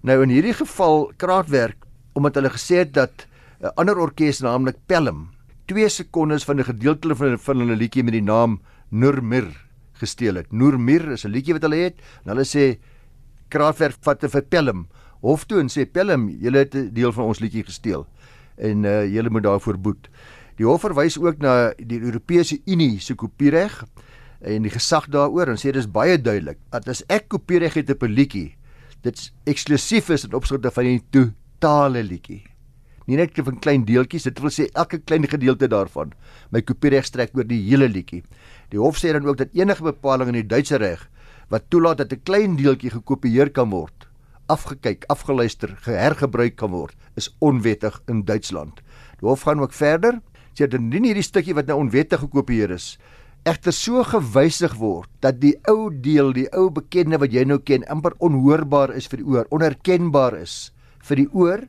Nou 0.07 0.19
in 0.23 0.35
hierdie 0.35 0.57
geval 0.57 1.13
Kraftwerk 1.23 1.87
omdat 2.17 2.39
hulle 2.39 2.53
gesê 2.55 2.83
het 2.85 2.93
dat 2.97 3.27
'n 3.61 3.67
uh, 3.67 3.71
ander 3.77 3.99
orkes 3.99 4.41
naamlik 4.41 4.77
Pelham 4.87 5.29
2 5.67 5.89
sekondes 5.89 6.45
van 6.45 6.61
'n 6.61 6.65
gedeelte 6.65 7.17
van 7.17 7.39
van 7.39 7.59
hulle 7.59 7.77
liedjie 7.77 8.05
met 8.05 8.13
die 8.13 8.23
naam 8.23 8.61
Nurmir 8.91 9.49
gesteel 9.93 10.35
het. 10.35 10.53
Nurmir 10.53 11.13
is 11.13 11.25
'n 11.25 11.31
liedjie 11.31 11.55
wat 11.55 11.63
hulle 11.63 11.77
het 11.77 11.97
en 12.25 12.37
hulle 12.37 12.45
sê 12.45 12.79
Kraftwerk 13.49 13.97
vat 14.01 14.21
te 14.21 14.29
vir 14.29 14.43
Pelham 14.43 14.87
hof 15.21 15.47
toe 15.47 15.61
en 15.61 15.71
sê 15.73 15.87
Pelham, 15.87 16.29
julle 16.29 16.59
het 16.59 16.75
'n 16.75 16.91
deel 16.93 17.13
van 17.13 17.25
ons 17.25 17.41
liedjie 17.41 17.65
gesteel 17.65 18.07
en 18.57 18.85
uh, 18.85 19.05
julle 19.15 19.31
moet 19.31 19.43
daarvoor 19.43 19.79
boet. 19.79 20.09
Die 20.57 20.65
hof 20.65 20.87
verwys 20.87 21.19
ook 21.21 21.43
na 21.45 21.75
die 21.77 21.99
Europese 22.01 22.57
Unie 22.65 22.97
se 23.05 23.15
kopiereg 23.15 23.83
en 24.41 24.65
die 24.65 24.73
gesag 24.73 25.11
daaroor 25.13 25.53
en 25.53 25.61
sê 25.61 25.73
dis 25.75 25.89
baie 25.89 26.17
duidelik 26.17 26.57
dat 26.73 26.89
as 26.89 27.03
ek 27.13 27.29
kopiereg 27.35 27.77
het 27.77 27.91
op 27.93 28.03
'n 28.03 28.17
liedjie, 28.17 28.57
dit 29.03 29.33
eksklusief 29.45 30.09
is 30.11 30.25
in 30.25 30.33
opsigte 30.33 30.71
van 30.71 30.85
die 30.85 31.03
totale 31.11 32.03
liedjie. 32.03 32.43
Nie 33.07 33.17
net 33.17 33.37
van 33.39 33.61
klein 33.61 33.85
deeltjies, 33.85 34.25
dit 34.25 34.41
wil 34.41 34.51
sê 34.51 34.67
elke 34.73 34.99
klein 34.99 35.29
gedeelte 35.29 35.69
daarvan. 35.69 36.13
My 36.51 36.63
kopiereg 36.63 37.05
strek 37.05 37.37
oor 37.37 37.45
die 37.45 37.63
hele 37.69 37.89
liedjie. 37.89 38.23
Die 38.71 38.79
hof 38.79 38.97
sê 38.97 39.13
dan 39.13 39.27
ook 39.27 39.37
dat 39.37 39.55
enige 39.55 39.83
bepaling 39.83 40.29
in 40.29 40.41
die 40.41 40.47
Duitse 40.47 40.77
reg 40.77 41.09
wat 41.49 41.71
toelaat 41.71 41.99
dat 41.99 42.13
'n 42.13 42.23
klein 42.25 42.57
deeltjie 42.57 42.91
gekopieer 42.91 43.51
kan 43.51 43.71
word, 43.71 44.09
afgekyk, 44.49 45.05
afgeluister, 45.07 45.77
gehergebruik 45.77 46.57
kan 46.57 46.71
word, 46.71 46.97
is 47.17 47.37
onwettig 47.39 48.03
in 48.09 48.25
Duitsland. 48.25 48.81
Die 49.21 49.29
hof 49.29 49.43
gaan 49.43 49.61
ook 49.61 49.73
verder, 49.73 50.21
sê 50.57 50.67
dat 50.67 50.81
indien 50.81 51.05
hierdie 51.05 51.25
stukkie 51.25 51.55
wat 51.55 51.69
nou 51.69 51.79
onwettig 51.85 52.21
gekopieer 52.25 52.73
is, 52.75 52.97
egter 53.47 53.73
so 53.73 54.03
gewysig 54.03 54.75
word 54.81 55.09
dat 55.23 55.39
die 55.41 55.55
ou 55.71 55.91
deel, 55.91 56.33
die 56.33 56.49
ou 56.57 56.71
bekende 56.75 57.21
wat 57.23 57.33
jy 57.33 57.45
nou 57.45 57.61
ken, 57.63 57.85
amper 57.93 58.17
onhoorbaar 58.19 58.95
is 58.97 59.07
vir 59.07 59.23
die 59.23 59.29
oor, 59.29 59.47
onherkenbaar 59.55 60.41
is 60.41 60.73
vir 61.07 61.23
die 61.23 61.29
oor, 61.33 61.67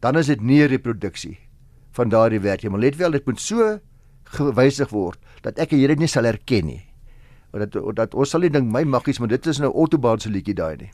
dan 0.00 0.16
is 0.16 0.32
dit 0.32 0.40
nie 0.40 0.62
'n 0.62 0.70
reproduksie 0.70 1.38
van 1.92 2.08
daardie 2.08 2.40
werk 2.40 2.62
nie. 2.62 2.70
Maar 2.70 2.80
let 2.80 2.96
wel, 2.96 3.10
dit 3.10 3.26
moet 3.26 3.40
so 3.40 3.80
gewysig 4.24 4.90
word 4.90 5.18
dat 5.42 5.58
ek 5.58 5.70
dit 5.70 5.98
nie 5.98 6.08
sal 6.08 6.24
herken 6.24 6.66
nie 6.66 6.90
dat 7.58 7.74
dat 7.96 8.14
ons 8.14 8.30
sal 8.30 8.44
nie 8.44 8.52
dink 8.52 8.70
my 8.70 8.84
maggies 8.86 9.18
maar 9.18 9.30
dit 9.32 9.46
is 9.46 9.58
nou 9.58 9.72
Autobahn 9.74 10.20
se 10.20 10.30
liedjie 10.30 10.54
daai 10.54 10.76
nie. 10.76 10.90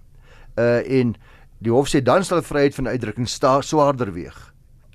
Uh 0.57 0.81
en 1.01 1.15
die 1.61 1.73
hof 1.73 1.89
sê 1.93 2.01
dan 2.01 2.25
sal 2.25 2.43
vryheid 2.43 2.75
van 2.75 2.89
uitdrukking 2.89 3.29
sta 3.29 3.61
swaarder 3.61 4.13
weeg 4.13 4.37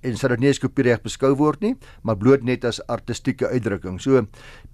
en 0.01 0.17
sal 0.17 0.33
dit 0.35 0.39
nie 0.39 0.49
as 0.49 0.59
kopiereg 0.59 1.01
beskou 1.03 1.33
word 1.37 1.61
nie, 1.61 1.75
maar 2.03 2.17
bloot 2.17 2.43
net 2.43 2.65
as 2.65 2.81
artistieke 2.87 3.47
uitdrukking. 3.47 3.99
So 4.01 4.25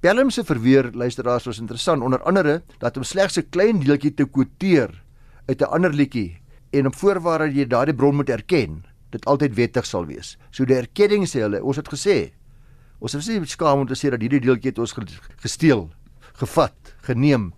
Pelham 0.02 0.32
se 0.32 0.44
verweer 0.44 0.92
luisteraars 0.94 1.46
was 1.46 1.60
interessant 1.60 2.04
onder 2.04 2.24
andere 2.24 2.62
dat 2.80 2.98
om 2.98 3.04
slegs 3.04 3.38
'n 3.38 3.50
klein 3.50 3.80
deeltjie 3.80 4.14
te 4.14 4.26
quoteer 4.26 5.04
uit 5.48 5.62
'n 5.62 5.72
ander 5.72 5.94
liedjie 5.94 6.40
en 6.72 6.88
op 6.88 6.96
voorwaarde 6.96 7.54
jy 7.54 7.68
daardie 7.68 7.96
bron 7.96 8.16
moet 8.16 8.30
erken, 8.30 8.84
dit 9.12 9.26
altyd 9.26 9.56
wettig 9.56 9.86
sal 9.86 10.06
wees. 10.06 10.38
So 10.52 10.66
die 10.66 10.76
erkenning 10.76 11.26
sê 11.26 11.40
hulle, 11.42 11.64
ons 11.64 11.78
het 11.78 11.88
gesê 11.88 12.32
Ons 13.00 13.14
het 13.14 13.28
nie 13.30 13.46
skaam 13.46 13.84
om 13.84 13.88
te 13.88 13.96
sê 13.98 14.10
dat 14.10 14.22
hierdie 14.22 14.42
deeltjie 14.42 14.72
het 14.72 14.80
ons 14.82 14.96
gesteel 15.44 15.88
gevat, 16.42 16.94
geneem 17.06 17.52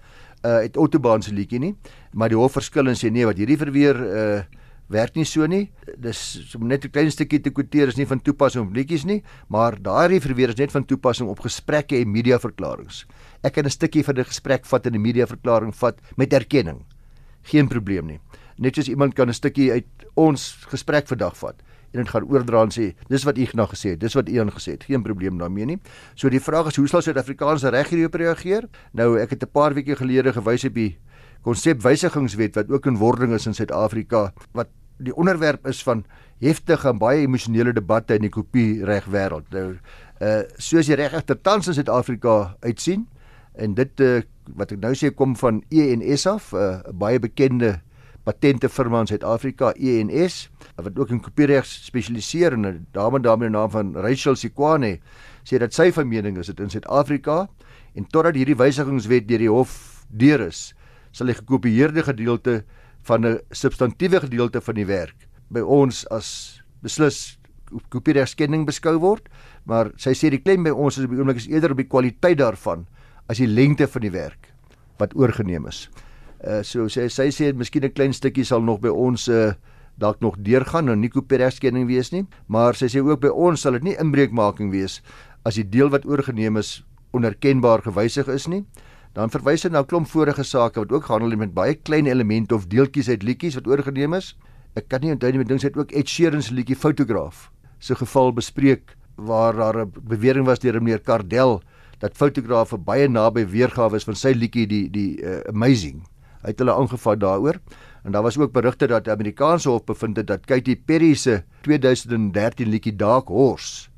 uh 0.44 0.64
uit 0.64 0.78
Autobahn 0.80 1.24
se 1.24 1.34
liedjie 1.36 1.60
nie, 1.60 1.74
maar 2.16 2.32
die 2.32 2.38
hof 2.40 2.54
verskil 2.56 2.88
en 2.88 2.96
sê 2.96 3.10
nee, 3.12 3.26
wat 3.28 3.40
hierdie 3.40 3.58
verweer 3.60 3.98
uh 4.00 4.42
werk 4.90 5.16
nie 5.16 5.26
so 5.26 5.46
nie. 5.48 5.70
Dis 5.98 6.56
net 6.60 6.86
'n 6.86 6.92
klein 6.92 7.12
stukkie 7.12 7.40
te 7.40 7.52
kwoteer 7.52 7.88
is 7.88 7.98
nie 7.98 8.06
van 8.06 8.22
toepassing 8.22 8.68
op 8.68 8.76
liedjies 8.76 9.06
nie, 9.06 9.24
maar 9.48 9.78
daardie 9.82 10.20
verweer 10.20 10.50
is 10.50 10.58
net 10.58 10.72
van 10.72 10.86
toepassing 10.86 11.30
op 11.30 11.40
gesprekke 11.40 11.96
en 11.98 12.12
mediaverklaringe. 12.12 13.06
Ek 13.44 13.54
kan 13.54 13.66
'n 13.66 13.70
stukkie 13.70 14.04
van 14.04 14.18
'n 14.18 14.26
gesprek 14.26 14.66
vat 14.66 14.86
en 14.86 14.96
'n 14.96 15.02
mediaverklaring 15.02 15.76
vat 15.76 16.00
met 16.18 16.34
erkenning. 16.34 16.86
Geen 17.44 17.68
probleem 17.68 18.06
nie. 18.06 18.20
Net 18.58 18.76
soos 18.76 18.90
iemand 18.90 19.14
kan 19.14 19.30
'n 19.30 19.34
stukkie 19.34 19.72
uit 19.72 19.86
ons 20.16 20.66
gesprek 20.68 21.08
vandag 21.08 21.38
vat 21.38 21.56
en 21.92 22.04
dit 22.04 22.10
gaan 22.10 22.28
oordra 22.30 22.62
en 22.62 22.72
sê 22.72 22.94
dis 23.10 23.24
wat 23.26 23.38
Ignas 23.38 23.72
gesê 23.74 23.96
het, 23.96 24.00
dis 24.00 24.14
wat 24.14 24.30
Ian 24.30 24.52
gesê 24.52 24.76
het, 24.78 24.84
geen 24.84 25.04
probleem 25.04 25.38
daarmee 25.38 25.66
nie. 25.66 25.78
So 26.16 26.30
die 26.30 26.42
vraag 26.42 26.68
is 26.68 26.76
hoe 26.76 26.88
sal 26.88 27.02
Suid-Afrikaanse 27.02 27.72
reg 27.74 27.90
hierop 27.90 28.16
reageer? 28.16 28.70
Nou 28.94 29.18
ek 29.20 29.30
het 29.30 29.44
'n 29.44 29.52
paar 29.52 29.74
weke 29.74 29.96
gelede 29.96 30.34
gewys 30.34 30.66
op 30.66 30.74
die 30.74 30.98
konsepwysigingswet 31.46 32.56
wat 32.56 32.70
ook 32.70 32.86
in 32.86 32.98
wording 32.98 33.34
is 33.34 33.48
in 33.48 33.54
Suid-Afrika 33.54 34.32
wat 34.58 34.72
die 35.00 35.16
onderwerp 35.16 35.68
is 35.68 35.84
van 35.84 36.04
heftige 36.44 36.90
en 36.90 37.00
baie 37.00 37.24
emosionele 37.24 37.74
debatte 37.74 38.16
in 38.16 38.28
die 38.28 38.34
kopiereg 38.34 39.08
wêreld. 39.12 39.48
Nou 39.56 39.78
uh 40.20 40.42
soos 40.60 40.90
die 40.92 40.98
reg 41.00 41.14
egter 41.16 41.40
tans 41.42 41.68
in 41.72 41.78
Suid-Afrika 41.78 42.56
uitsien 42.60 43.08
en 43.56 43.76
dit 43.76 44.02
uh, 44.04 44.20
wat 44.60 44.74
ek 44.76 44.82
nou 44.84 44.92
sê 44.98 45.12
kom 45.16 45.36
van 45.40 45.62
ENS 45.72 46.26
af, 46.28 46.52
'n 46.54 46.58
uh, 46.58 46.92
baie 46.92 47.20
bekende 47.20 47.80
patente 48.24 48.70
firma 48.70 49.02
in 49.02 49.08
Suid-Afrika, 49.08 49.72
ENS, 49.74 50.50
wat 50.76 51.00
ook 51.00 51.10
in 51.10 51.22
kopiereg 51.24 51.66
spesialiseer 51.66 52.54
en 52.54 52.66
'n 52.68 52.88
dame 52.92 53.20
met 53.20 53.24
die 53.40 53.50
naam 53.50 53.70
van 53.70 53.96
Rachel 53.96 54.36
Sikwane 54.36 55.00
sê 55.44 55.58
dat 55.58 55.74
sy 55.74 55.92
van 55.92 56.08
mening 56.08 56.38
is 56.38 56.48
dit 56.48 56.60
in 56.60 56.70
Suid-Afrika 56.70 57.48
en 57.96 58.06
totdat 58.08 58.36
hierdie 58.36 58.56
wysigingswet 58.56 59.28
deur 59.28 59.40
die 59.40 59.50
hof 59.50 60.06
deur 60.10 60.48
is, 60.48 60.74
sal 61.12 61.28
die 61.28 61.38
gekopieerde 61.38 62.04
gedeelte 62.04 62.64
van 63.04 63.26
'n 63.26 63.40
substantiëre 63.52 64.20
gedeelte 64.20 64.62
van 64.62 64.76
die 64.76 64.86
werk 64.86 65.28
by 65.50 65.60
ons 65.60 66.06
as 66.12 66.62
beslis 66.82 67.40
kopieregskenning 67.90 68.66
beskou 68.66 68.98
word, 69.00 69.30
maar 69.66 69.92
sy 69.98 70.14
sê 70.18 70.30
die 70.30 70.42
klem 70.42 70.64
by 70.64 70.70
ons 70.70 70.98
is 70.98 71.06
op 71.06 71.12
die 71.12 71.20
oomblik 71.20 71.38
is 71.38 71.48
eerder 71.48 71.72
op 71.72 71.78
die 71.78 71.90
kwaliteit 71.90 72.38
daarvan 72.38 72.88
as 73.30 73.38
die 73.38 73.48
lengte 73.48 73.88
van 73.88 74.02
die 74.02 74.14
werk 74.14 74.54
wat 75.00 75.16
oorgeneem 75.16 75.68
is. 75.68 75.90
Uh 76.44 76.64
so 76.64 76.88
sê 76.88 77.10
sy 77.10 77.30
sê 77.30 77.54
miskien 77.54 77.84
'n 77.84 77.94
klein 77.94 78.14
stukkie 78.14 78.46
sal 78.46 78.62
nog 78.62 78.80
by 78.82 78.90
ons 78.90 79.28
uh 79.28 79.54
dalk 80.00 80.22
nog 80.22 80.38
deurgaan 80.40 80.90
en 80.90 81.02
nie 81.02 81.10
kopieregskenning 81.10 81.88
wees 81.88 82.12
nie, 82.12 82.26
maar 82.48 82.74
sy 82.74 82.88
sê 82.88 83.04
ook 83.04 83.20
by 83.20 83.28
ons 83.28 83.62
sal 83.62 83.74
dit 83.74 83.84
nie 83.84 83.98
inbreukmaking 84.00 84.72
wees 84.72 85.02
as 85.44 85.56
die 85.56 85.70
deel 85.70 85.90
wat 85.90 86.06
oorgeneem 86.06 86.58
is 86.58 86.84
onherkenbaar 87.12 87.82
gewysig 87.82 88.28
is 88.28 88.48
nie. 88.48 88.64
Dan 89.14 89.30
verwys 89.34 89.64
hy 89.64 89.70
na 89.70 89.82
'n 89.82 89.86
klomp 89.86 90.08
vorige 90.08 90.44
sake 90.44 90.80
wat 90.80 90.92
ook 90.92 91.06
gehandel 91.06 91.32
het 91.32 91.40
met 91.40 91.54
baie 91.54 91.74
klein 91.76 92.06
elemente 92.06 92.56
of 92.56 92.68
deeltjies 92.68 93.10
uit 93.10 93.24
liedjies 93.24 93.56
wat 93.56 93.68
oorgeneem 93.68 94.14
is. 94.14 94.36
Ek 94.76 94.88
kan 94.88 95.02
nie 95.02 95.12
onthou 95.12 95.32
nie, 95.32 95.38
maar 95.38 95.48
dink 95.48 95.62
sy 95.62 95.68
het 95.68 95.78
ook 95.78 95.92
Ed 95.92 96.08
Sheeran 96.08 96.42
se 96.42 96.54
liedjie 96.54 96.76
Fotograaf 96.76 97.52
se 97.80 97.96
geval 97.96 98.34
bespreek 98.34 98.96
waar 99.16 99.56
daar 99.56 99.86
'n 99.86 99.92
bewering 100.04 100.46
was 100.46 100.60
deur 100.60 100.82
meneer 100.82 101.02
Cardell 101.02 101.60
dat 102.00 102.16
fotograaf 102.16 102.74
baie 102.86 103.08
naby 103.08 103.46
weergawe 103.46 103.96
is 103.96 104.04
van 104.04 104.16
sy 104.16 104.32
liedjie 104.32 104.68
die 104.68 104.90
die 104.90 105.22
uh, 105.22 105.40
Amazing. 105.52 106.04
Hy 106.42 106.54
het 106.54 106.60
hulle 106.60 106.74
aangevat 106.74 107.20
daaroor. 107.20 107.60
En 108.04 108.12
daar 108.12 108.24
was 108.24 108.38
ook 108.38 108.52
berigte 108.52 108.88
dat 108.88 109.04
die 109.04 109.14
Amerikaanse 109.14 109.70
hof 109.70 109.84
bevind 109.84 110.18
het 110.18 110.28
dat 110.28 110.46
Katy 110.46 110.78
Perry 110.86 111.14
se 111.14 111.44
2013 111.62 112.70
liedjie 112.70 112.96
Dark 112.96 113.28
Horse 113.28 113.89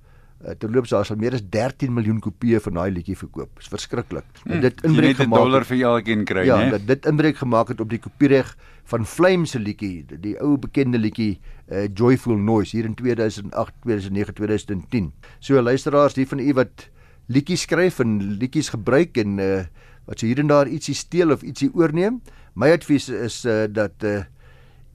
Uh, 0.42 0.56
terloops 0.58 0.90
daar 0.90 1.06
sal 1.06 1.20
meer 1.22 1.36
as 1.38 1.44
13 1.54 1.92
miljoen 1.94 2.18
kopieë 2.24 2.58
van 2.66 2.80
daai 2.80 2.92
liedjie 2.96 3.14
verkoop. 3.20 3.52
Dis 3.60 3.70
verskriklik. 3.70 4.26
Hmm, 4.42 4.62
dit 4.64 4.80
inbreuk 4.88 5.20
gemaak. 5.20 5.38
'n 5.38 5.44
dollar 5.44 5.66
vir 5.70 5.82
elkeen 5.86 6.26
kry, 6.26 6.46
ja, 6.48 6.58
né? 6.58 6.72
Ja, 6.72 6.80
dit 6.82 7.06
inbreuk 7.06 7.38
gemaak 7.38 7.68
het 7.70 7.82
op 7.82 7.90
die 7.90 8.00
kopiereg 8.02 8.56
van 8.90 9.06
Flame 9.06 9.46
se 9.46 9.60
liedjie, 9.60 10.06
die, 10.08 10.18
die 10.20 10.34
ou 10.42 10.58
bekende 10.58 10.98
liedjie 10.98 11.38
uh, 11.70 11.86
Joyful 11.94 12.38
Noise 12.38 12.76
hier 12.76 12.90
in 12.90 12.96
2008, 12.96 13.74
2009, 13.86 14.34
2010. 14.34 15.14
So 15.40 15.62
luisteraars, 15.62 16.18
die 16.18 16.26
van 16.28 16.40
u 16.40 16.54
wat 16.58 16.90
liedjies 17.30 17.68
skryf 17.68 18.00
en 18.00 18.18
liedjies 18.42 18.74
gebruik 18.74 19.18
en 19.22 19.38
uh, 19.38 19.64
wat 20.10 20.20
so 20.20 20.26
hier 20.26 20.42
en 20.42 20.50
daar 20.50 20.68
ietsie 20.68 20.98
steel 20.98 21.32
of 21.32 21.46
ietsie 21.46 21.70
oorneem, 21.74 22.22
my 22.58 22.74
advies 22.74 23.10
is 23.14 23.46
uh, 23.46 23.70
dat 23.70 24.04
uh, 24.04 24.24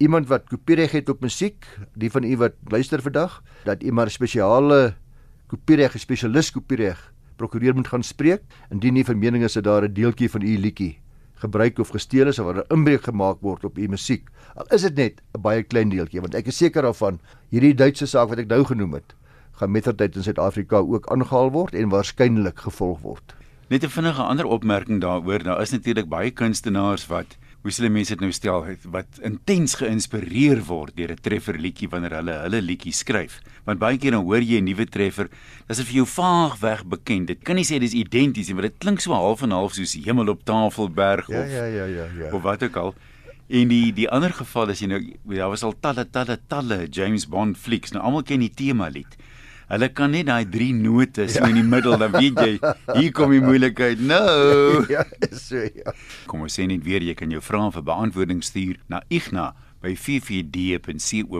iemand 0.02 0.28
wat 0.28 0.50
kopiereg 0.50 0.92
het 0.92 1.08
op 1.08 1.22
musiek, 1.24 1.64
die 1.94 2.10
van 2.10 2.24
u 2.24 2.36
wat 2.36 2.58
luister 2.68 3.02
vandag, 3.02 3.42
dat 3.64 3.82
u 3.82 3.92
maar 3.92 4.10
spesiale 4.10 4.96
kopiereg 5.46 5.98
spesialis 5.98 6.50
kopiereg 6.50 7.12
prokureur 7.36 7.74
moet 7.74 7.88
gaan 7.88 8.02
spreek 8.02 8.42
indien 8.70 8.94
nie 8.94 9.04
van 9.04 9.18
mening 9.18 9.44
is 9.44 9.52
dat 9.58 9.64
daar 9.64 9.84
'n 9.84 9.92
deeltjie 9.92 10.30
van 10.30 10.42
u 10.42 10.58
liedjie 10.58 10.98
gebruik 11.34 11.78
of 11.78 11.88
gesteel 11.88 12.26
is 12.26 12.38
of 12.38 12.46
waar 12.46 12.64
'n 12.64 12.74
inbreuk 12.74 13.04
gemaak 13.04 13.40
word 13.40 13.64
op 13.64 13.78
u 13.78 13.88
musiek. 13.88 14.28
Al 14.54 14.66
is 14.66 14.82
dit 14.82 14.96
net 14.96 15.22
'n 15.34 15.40
baie 15.40 15.62
klein 15.62 15.88
deeltjie 15.88 16.20
want 16.20 16.34
ek 16.34 16.46
is 16.46 16.56
seker 16.56 16.82
daarvan 16.82 17.20
hierdie 17.48 17.74
Duitse 17.74 18.06
saak 18.06 18.28
wat 18.28 18.38
ek 18.38 18.48
nou 18.48 18.64
genoem 18.64 18.92
het 18.92 19.14
gaan 19.52 19.70
mettertyd 19.70 20.16
in 20.16 20.22
Suid-Afrika 20.22 20.76
ook 20.76 21.06
aangehaal 21.12 21.50
word 21.50 21.74
en 21.74 21.88
waarskynlik 21.88 22.58
gevolg 22.58 23.00
word. 23.00 23.34
Net 23.68 23.84
'n 23.84 23.88
vinnige 23.88 24.22
ander 24.22 24.46
opmerking 24.46 25.00
daaroor, 25.00 25.42
daar 25.42 25.60
is 25.60 25.70
natuurlik 25.70 26.08
baie 26.08 26.30
kunstenaars 26.30 27.06
wat 27.06 27.36
hoe 27.66 27.74
sê 27.74 27.88
mense 27.90 28.14
dit 28.14 28.20
nou 28.22 28.30
stel 28.30 28.62
wat 28.94 29.18
intens 29.26 29.72
geïnspireer 29.80 30.60
word 30.68 30.94
deur 30.94 31.10
'n 31.10 31.18
treffer 31.18 31.58
liedjie 31.58 31.88
wanneer 31.90 32.14
hulle 32.20 32.34
hulle 32.44 32.60
liedjie 32.62 32.94
skryf. 32.94 33.40
Want 33.66 33.80
baie 33.82 33.98
keer 33.98 34.14
dan 34.14 34.22
hoor 34.22 34.38
jy 34.38 34.60
'n 34.60 34.68
nuwe 34.70 34.86
treffer, 34.86 35.28
dis 35.66 35.82
vir 35.82 35.94
jou 35.94 36.06
vaag 36.06 36.60
weg 36.60 36.84
bekend. 36.86 37.26
Dit 37.26 37.42
kan 37.42 37.56
nie 37.56 37.64
sê 37.64 37.80
dis 37.80 37.92
identies 37.92 38.46
nie, 38.46 38.54
maar 38.54 38.70
dit 38.70 38.78
klink 38.78 39.00
so 39.00 39.12
half 39.12 39.42
en 39.42 39.50
half 39.50 39.74
soos 39.74 39.94
Hemel 39.94 40.28
op 40.28 40.44
Tafelberg 40.44 41.26
ja, 41.28 41.40
of 41.40 41.50
ja 41.50 41.66
ja 41.66 41.86
ja 41.86 42.06
ja. 42.18 42.30
Of 42.32 42.42
wat 42.42 42.62
ook 42.62 42.76
al. 42.76 42.94
En 43.48 43.68
die 43.68 43.92
die 43.92 44.08
ander 44.08 44.32
geval 44.32 44.70
is 44.70 44.80
jy 44.80 44.86
nou 44.86 45.00
daar 45.24 45.50
was 45.50 45.64
al 45.64 45.74
talle 45.80 46.06
talle 46.10 46.38
talle 46.46 46.86
James 46.88 47.26
Bond 47.26 47.58
flieks. 47.58 47.90
Nou 47.92 48.04
almal 48.04 48.22
ken 48.22 48.40
die 48.40 48.54
tema 48.54 48.88
lied. 48.88 49.16
Hulle 49.66 49.88
kan 49.90 50.12
net 50.14 50.28
daai 50.28 50.46
drie 50.46 50.70
note 50.74 51.26
so 51.26 51.40
ja. 51.40 51.48
in 51.50 51.58
die 51.58 51.66
middel 51.66 51.96
dan 51.98 52.12
weet 52.14 52.38
jy 52.38 52.52
hier 52.94 53.12
kom 53.16 53.32
die 53.34 53.42
moeilikheid 53.42 53.98
nou. 53.98 54.84
ja, 54.94 55.02
so 55.34 55.58
ja. 55.58 55.94
Kom 56.30 56.44
ons 56.46 56.54
sê 56.58 56.68
net 56.70 56.84
weer 56.86 57.02
jy 57.02 57.16
kan 57.18 57.34
jou 57.34 57.42
vrae 57.42 57.72
vir 57.74 57.86
beantwoording 57.88 58.44
stuur 58.46 58.78
na 58.92 59.02
Igna 59.10 59.50
by 59.86 59.94
ffd.co.za. 59.94 61.38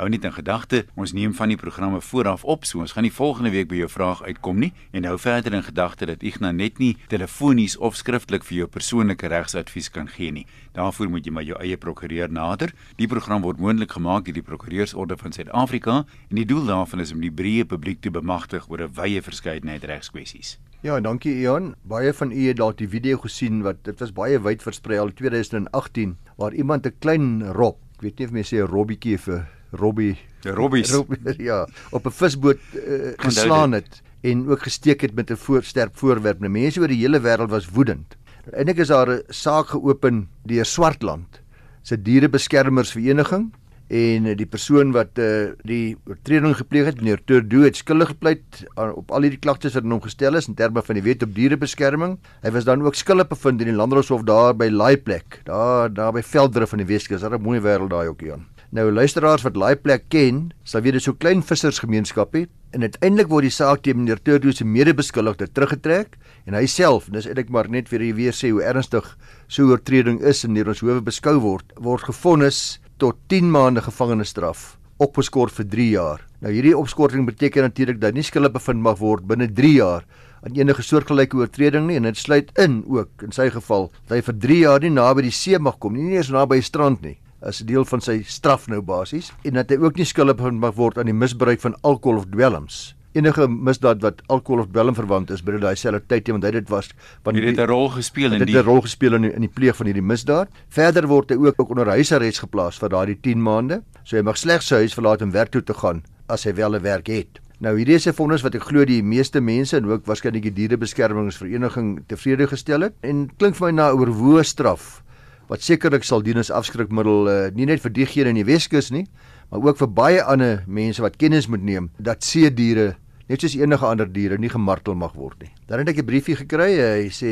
Hou 0.00 0.08
net 0.10 0.24
in 0.26 0.34
gedagte, 0.34 0.82
ons 0.98 1.12
neem 1.14 1.34
van 1.36 1.48
die 1.52 1.58
programme 1.60 2.00
vooraf 2.02 2.42
op, 2.44 2.66
so 2.66 2.82
ons 2.82 2.92
gaan 2.96 3.06
nie 3.06 3.14
volgende 3.14 3.52
week 3.54 3.68
by 3.70 3.78
jou 3.84 3.90
vraag 3.92 4.20
uitkom 4.26 4.58
nie 4.64 4.72
en 4.96 5.06
hou 5.06 5.18
verder 5.20 5.54
in 5.54 5.64
gedagte 5.66 6.04
dat 6.10 6.24
Igna 6.26 6.50
net 6.52 6.74
nie 6.82 6.96
telefonies 7.12 7.76
of 7.78 7.96
skriftelik 7.98 8.44
vir 8.48 8.56
jou 8.62 8.68
persoonlike 8.78 9.26
regsadvies 9.30 9.90
kan 9.94 10.08
gee 10.10 10.32
nie. 10.34 10.46
Daarvoor 10.76 11.08
moet 11.12 11.26
jy 11.26 11.32
maar 11.32 11.46
jou 11.46 11.58
eie 11.62 11.76
prokureur 11.80 12.30
nader. 12.32 12.74
Die 12.98 13.08
program 13.10 13.42
word 13.46 13.60
moontlik 13.62 13.92
gemaak 13.96 14.24
deur 14.26 14.36
die 14.36 14.44
Prokureursorde 14.46 15.16
van 15.20 15.32
Suid-Afrika 15.32 15.94
en 16.04 16.36
die 16.40 16.48
doel 16.48 16.66
daarvan 16.68 17.00
is 17.04 17.12
om 17.14 17.20
die 17.22 17.32
breë 17.32 17.64
publiek 17.68 18.00
te 18.02 18.10
bemagtig 18.10 18.68
oor 18.70 18.80
'n 18.82 18.92
wye 18.96 19.22
verskeidenheid 19.22 19.84
regskwessies. 19.84 20.58
Ja, 20.86 21.00
dankie 21.02 21.32
Ian. 21.40 21.72
Baie 21.82 22.12
van 22.14 22.30
u 22.30 22.44
het 22.46 22.60
dalk 22.60 22.76
die 22.78 22.86
video 22.86 23.18
gesien 23.18 23.64
wat 23.64 23.80
dit 23.88 23.98
was 23.98 24.12
baie 24.14 24.36
wyd 24.38 24.60
versprei 24.62 25.00
al 25.02 25.08
2018 25.18 26.12
waar 26.38 26.54
iemand 26.54 26.86
'n 26.86 26.94
klein 27.02 27.42
rob, 27.58 27.80
ek 27.96 28.02
weet 28.04 28.18
nie 28.18 28.26
of 28.26 28.32
mense 28.32 28.54
sê 28.54 28.62
robbietjie 28.62 29.18
vir 29.18 29.48
Robbie, 29.72 30.14
Robbies. 30.44 30.92
Rob, 30.94 31.10
ja, 31.50 31.66
op 31.90 32.06
'n 32.06 32.14
visboot 32.14 32.60
uh, 32.74 33.18
geslaan 33.18 33.72
het 33.72 34.02
en 34.22 34.46
ook 34.46 34.62
gesteek 34.62 35.00
het 35.00 35.14
met 35.14 35.30
'n 35.30 35.36
voorsterp 35.36 35.96
voorwerp. 35.96 36.38
Nou 36.38 36.50
mense 36.50 36.80
oor 36.80 36.88
die 36.88 37.02
hele 37.02 37.18
wêreld 37.18 37.50
was 37.50 37.66
woedend. 37.66 38.16
Eindelik 38.52 38.78
is 38.78 38.88
daar 38.94 39.10
'n 39.10 39.22
saak 39.28 39.74
geopen 39.74 40.28
deur 40.44 40.64
Swartland 40.64 41.42
se 41.82 42.02
dierebeskermersvereniging 42.02 43.50
en 43.88 44.24
die 44.34 44.48
persoon 44.50 44.90
wat 44.94 45.18
uh, 45.22 45.52
die 45.62 45.96
oortreding 46.08 46.56
gepleeg 46.58 46.90
het, 46.90 46.98
meneer 47.00 47.20
Turdo 47.24 47.62
het 47.62 47.78
skuldig 47.78 48.08
gepleit 48.16 48.64
op 48.74 49.12
al 49.14 49.22
hierdie 49.26 49.38
klagtes 49.38 49.76
wat 49.78 49.86
aan 49.86 49.94
hom 49.94 50.02
gestel 50.02 50.34
is 50.34 50.48
in 50.50 50.58
terme 50.58 50.82
van 50.82 50.98
die 50.98 51.04
wet 51.06 51.22
op 51.22 51.34
dierebeskerming. 51.36 52.16
Hy 52.42 52.50
was 52.50 52.66
dan 52.66 52.82
ook 52.82 52.98
skuldig 52.98 53.30
bevind 53.30 53.62
in 53.62 53.70
die 53.70 53.78
landdroshof 53.78 54.26
daar 54.26 54.56
by 54.58 54.68
Laaiplek, 54.72 55.40
daar 55.46 55.92
daar 55.92 56.12
by 56.16 56.22
Veldrif 56.26 56.74
van 56.74 56.82
die 56.82 56.90
Weskus. 56.90 57.20
Daar 57.20 57.38
'n 57.38 57.42
mooi 57.42 57.60
wêreld 57.60 57.90
daai 57.90 58.08
ook 58.08 58.20
hier. 58.20 58.38
Nou 58.70 58.90
luisteraars 58.90 59.42
wat 59.42 59.56
Laaiplek 59.56 60.08
ken, 60.08 60.50
sal 60.64 60.82
weet 60.82 60.92
dit 60.98 61.02
so 61.02 61.14
klein 61.14 61.42
vissersgemeenskapie 61.42 62.48
en 62.74 62.82
uiteindelik 62.82 63.28
word 63.28 63.46
die 63.46 63.54
saak 63.54 63.82
teen 63.82 63.96
meneer 63.96 64.18
Turdo 64.22 64.50
se 64.50 64.64
medebeskuldigde 64.64 65.46
teruggetrek 65.52 66.18
en 66.46 66.54
hy 66.54 66.66
self, 66.66 67.06
dis 67.14 67.26
eintlik 67.26 67.48
maar 67.48 67.70
net 67.70 67.88
vir 67.88 68.02
weer 68.14 68.34
sê 68.34 68.50
hoe 68.50 68.62
ernstig 68.62 69.16
so 69.46 69.62
'n 69.62 69.70
oortreding 69.70 70.20
is 70.20 70.44
en 70.44 70.54
deur 70.54 70.68
ons 70.68 70.80
howe 70.80 71.00
beskou 71.00 71.38
word, 71.38 71.72
word 71.76 72.02
gefonnis 72.02 72.80
tot 72.96 73.16
10 73.28 73.50
maande 73.52 73.82
gevangenisstraf 73.84 74.76
opgeskort 74.96 75.52
vir 75.52 75.66
3 75.68 75.88
jaar. 75.90 76.22
Nou 76.40 76.52
hierdie 76.52 76.76
opskorting 76.76 77.26
beteken 77.28 77.66
natuurlik 77.68 78.00
dat 78.00 78.14
nie 78.16 78.24
skuldig 78.24 78.54
bevind 78.54 78.80
mag 78.80 78.96
word 78.98 79.26
binne 79.28 79.48
3 79.52 79.72
jaar 79.76 80.06
aan 80.46 80.56
enige 80.56 80.82
soortgelyke 80.82 81.36
oortreding 81.36 81.86
nie 81.88 81.98
en 82.00 82.08
dit 82.08 82.16
sluit 82.16 82.50
in 82.62 82.80
ook 82.88 83.26
in 83.26 83.32
sy 83.36 83.48
geval 83.52 83.90
dat 84.06 84.16
hy 84.16 84.22
vir 84.28 84.36
3 84.46 84.58
jaar 84.62 84.84
nie 84.84 84.92
naby 84.94 85.26
die 85.26 85.34
see 85.34 85.58
mag 85.58 85.78
kom 85.82 85.96
nie, 85.96 86.06
nie 86.06 86.20
eens 86.20 86.32
naby 86.32 86.60
die 86.60 86.68
strand 86.68 87.02
nie 87.02 87.16
as 87.40 87.60
'n 87.60 87.66
deel 87.66 87.84
van 87.84 88.00
sy 88.00 88.22
straf 88.22 88.68
nou 88.68 88.80
basies 88.80 89.32
en 89.44 89.54
dat 89.54 89.70
hy 89.70 89.76
ook 89.76 89.96
nie 89.96 90.08
skuldig 90.08 90.36
bevind 90.36 90.60
mag 90.60 90.76
word 90.76 90.98
aan 90.98 91.06
die 91.06 91.12
misbruik 91.12 91.60
van 91.60 91.76
alkohol 91.82 92.18
of 92.18 92.30
dwelms 92.32 92.95
enige 93.16 93.48
misdaad 93.48 94.02
wat 94.04 94.22
alkohol 94.32 94.64
of 94.64 94.68
dwelm 94.72 94.94
verwant 94.94 95.30
is 95.34 95.42
binne 95.44 95.60
daai 95.62 95.76
selfde 95.76 96.04
tyd 96.06 96.28
want 96.34 96.44
hy 96.44 96.52
dit 96.58 96.68
was 96.72 96.90
want 97.24 97.38
hy 97.38 97.46
het 97.46 97.60
'n 97.60 97.70
rol 97.70 97.88
gespeel 97.94 98.32
in 98.32 98.44
die 98.44 98.54
het 98.54 98.64
'n 98.64 98.68
rol 98.68 98.82
gespeel 98.84 99.14
in 99.14 99.22
die, 99.22 99.32
in 99.32 99.40
die 99.40 99.52
pleeg 99.52 99.76
van 99.76 99.86
hierdie 99.86 100.02
misdaad. 100.02 100.48
Verder 100.68 101.06
word 101.06 101.30
hy 101.30 101.36
ook 101.36 101.60
ook 101.60 101.70
onder 101.70 101.88
huisarrest 101.88 102.40
geplaas 102.44 102.78
vir 102.78 102.88
daardie 102.88 103.18
10 103.20 103.42
maande. 103.42 103.82
So 104.04 104.16
hy 104.16 104.22
mag 104.22 104.36
slegs 104.36 104.66
sy 104.66 104.76
huis 104.84 104.94
verlaat 104.94 105.22
om 105.22 105.30
werk 105.30 105.50
toe 105.50 105.62
te 105.62 105.74
gaan 105.74 106.02
as 106.28 106.44
hy 106.44 106.52
wel 106.54 106.76
'n 106.76 106.82
werk 106.82 107.06
het. 107.06 107.40
Nou 107.58 107.76
hierdie 107.76 107.94
is 107.94 108.06
'n 108.06 108.12
vonnis 108.12 108.42
wat 108.42 108.54
ek 108.54 108.62
glo 108.62 108.84
die 108.84 109.02
meeste 109.02 109.40
mense 109.40 109.76
en 109.76 109.86
ook 109.86 110.04
waarskynlik 110.04 110.42
die 110.42 110.52
dierebeskermingsvereniging 110.52 112.04
tevrede 112.06 112.46
gestel 112.46 112.80
het 112.80 112.94
en 113.02 113.30
klink 113.38 113.56
vir 113.56 113.66
my 113.66 113.72
na 113.72 113.90
'n 113.90 113.98
oorwoë 113.98 114.44
straf 114.44 115.02
wat 115.48 115.62
sekerlik 115.62 116.04
sal 116.04 116.22
dien 116.22 116.38
as 116.38 116.50
afskrikmiddel 116.50 117.28
uh, 117.30 117.50
nie 117.54 117.66
net 117.66 117.80
vir 117.80 117.92
diegene 117.92 118.28
in 118.28 118.40
die 118.40 118.44
Weskus 118.44 118.90
nie, 118.90 119.06
maar 119.50 119.62
ook 119.62 119.78
vir 119.78 119.88
baie 119.88 120.22
ander 120.22 120.64
mense 120.66 121.02
wat 121.02 121.16
kennis 121.16 121.46
moet 121.48 121.62
neem 121.62 121.90
dat 121.98 122.24
see 122.26 122.50
diere 122.50 122.96
net 123.28 123.42
soos 123.42 123.56
enige 123.58 123.86
ander 123.86 124.06
diere 124.06 124.38
nie 124.38 124.50
gemartel 124.52 124.94
mag 124.94 125.14
word 125.14 125.40
nie. 125.42 125.52
Dan 125.66 125.78
het 125.78 125.88
ek 125.88 125.98
'n 125.98 126.06
briefie 126.06 126.36
gekry. 126.36 126.72
Hy 126.78 127.08
sê 127.10 127.30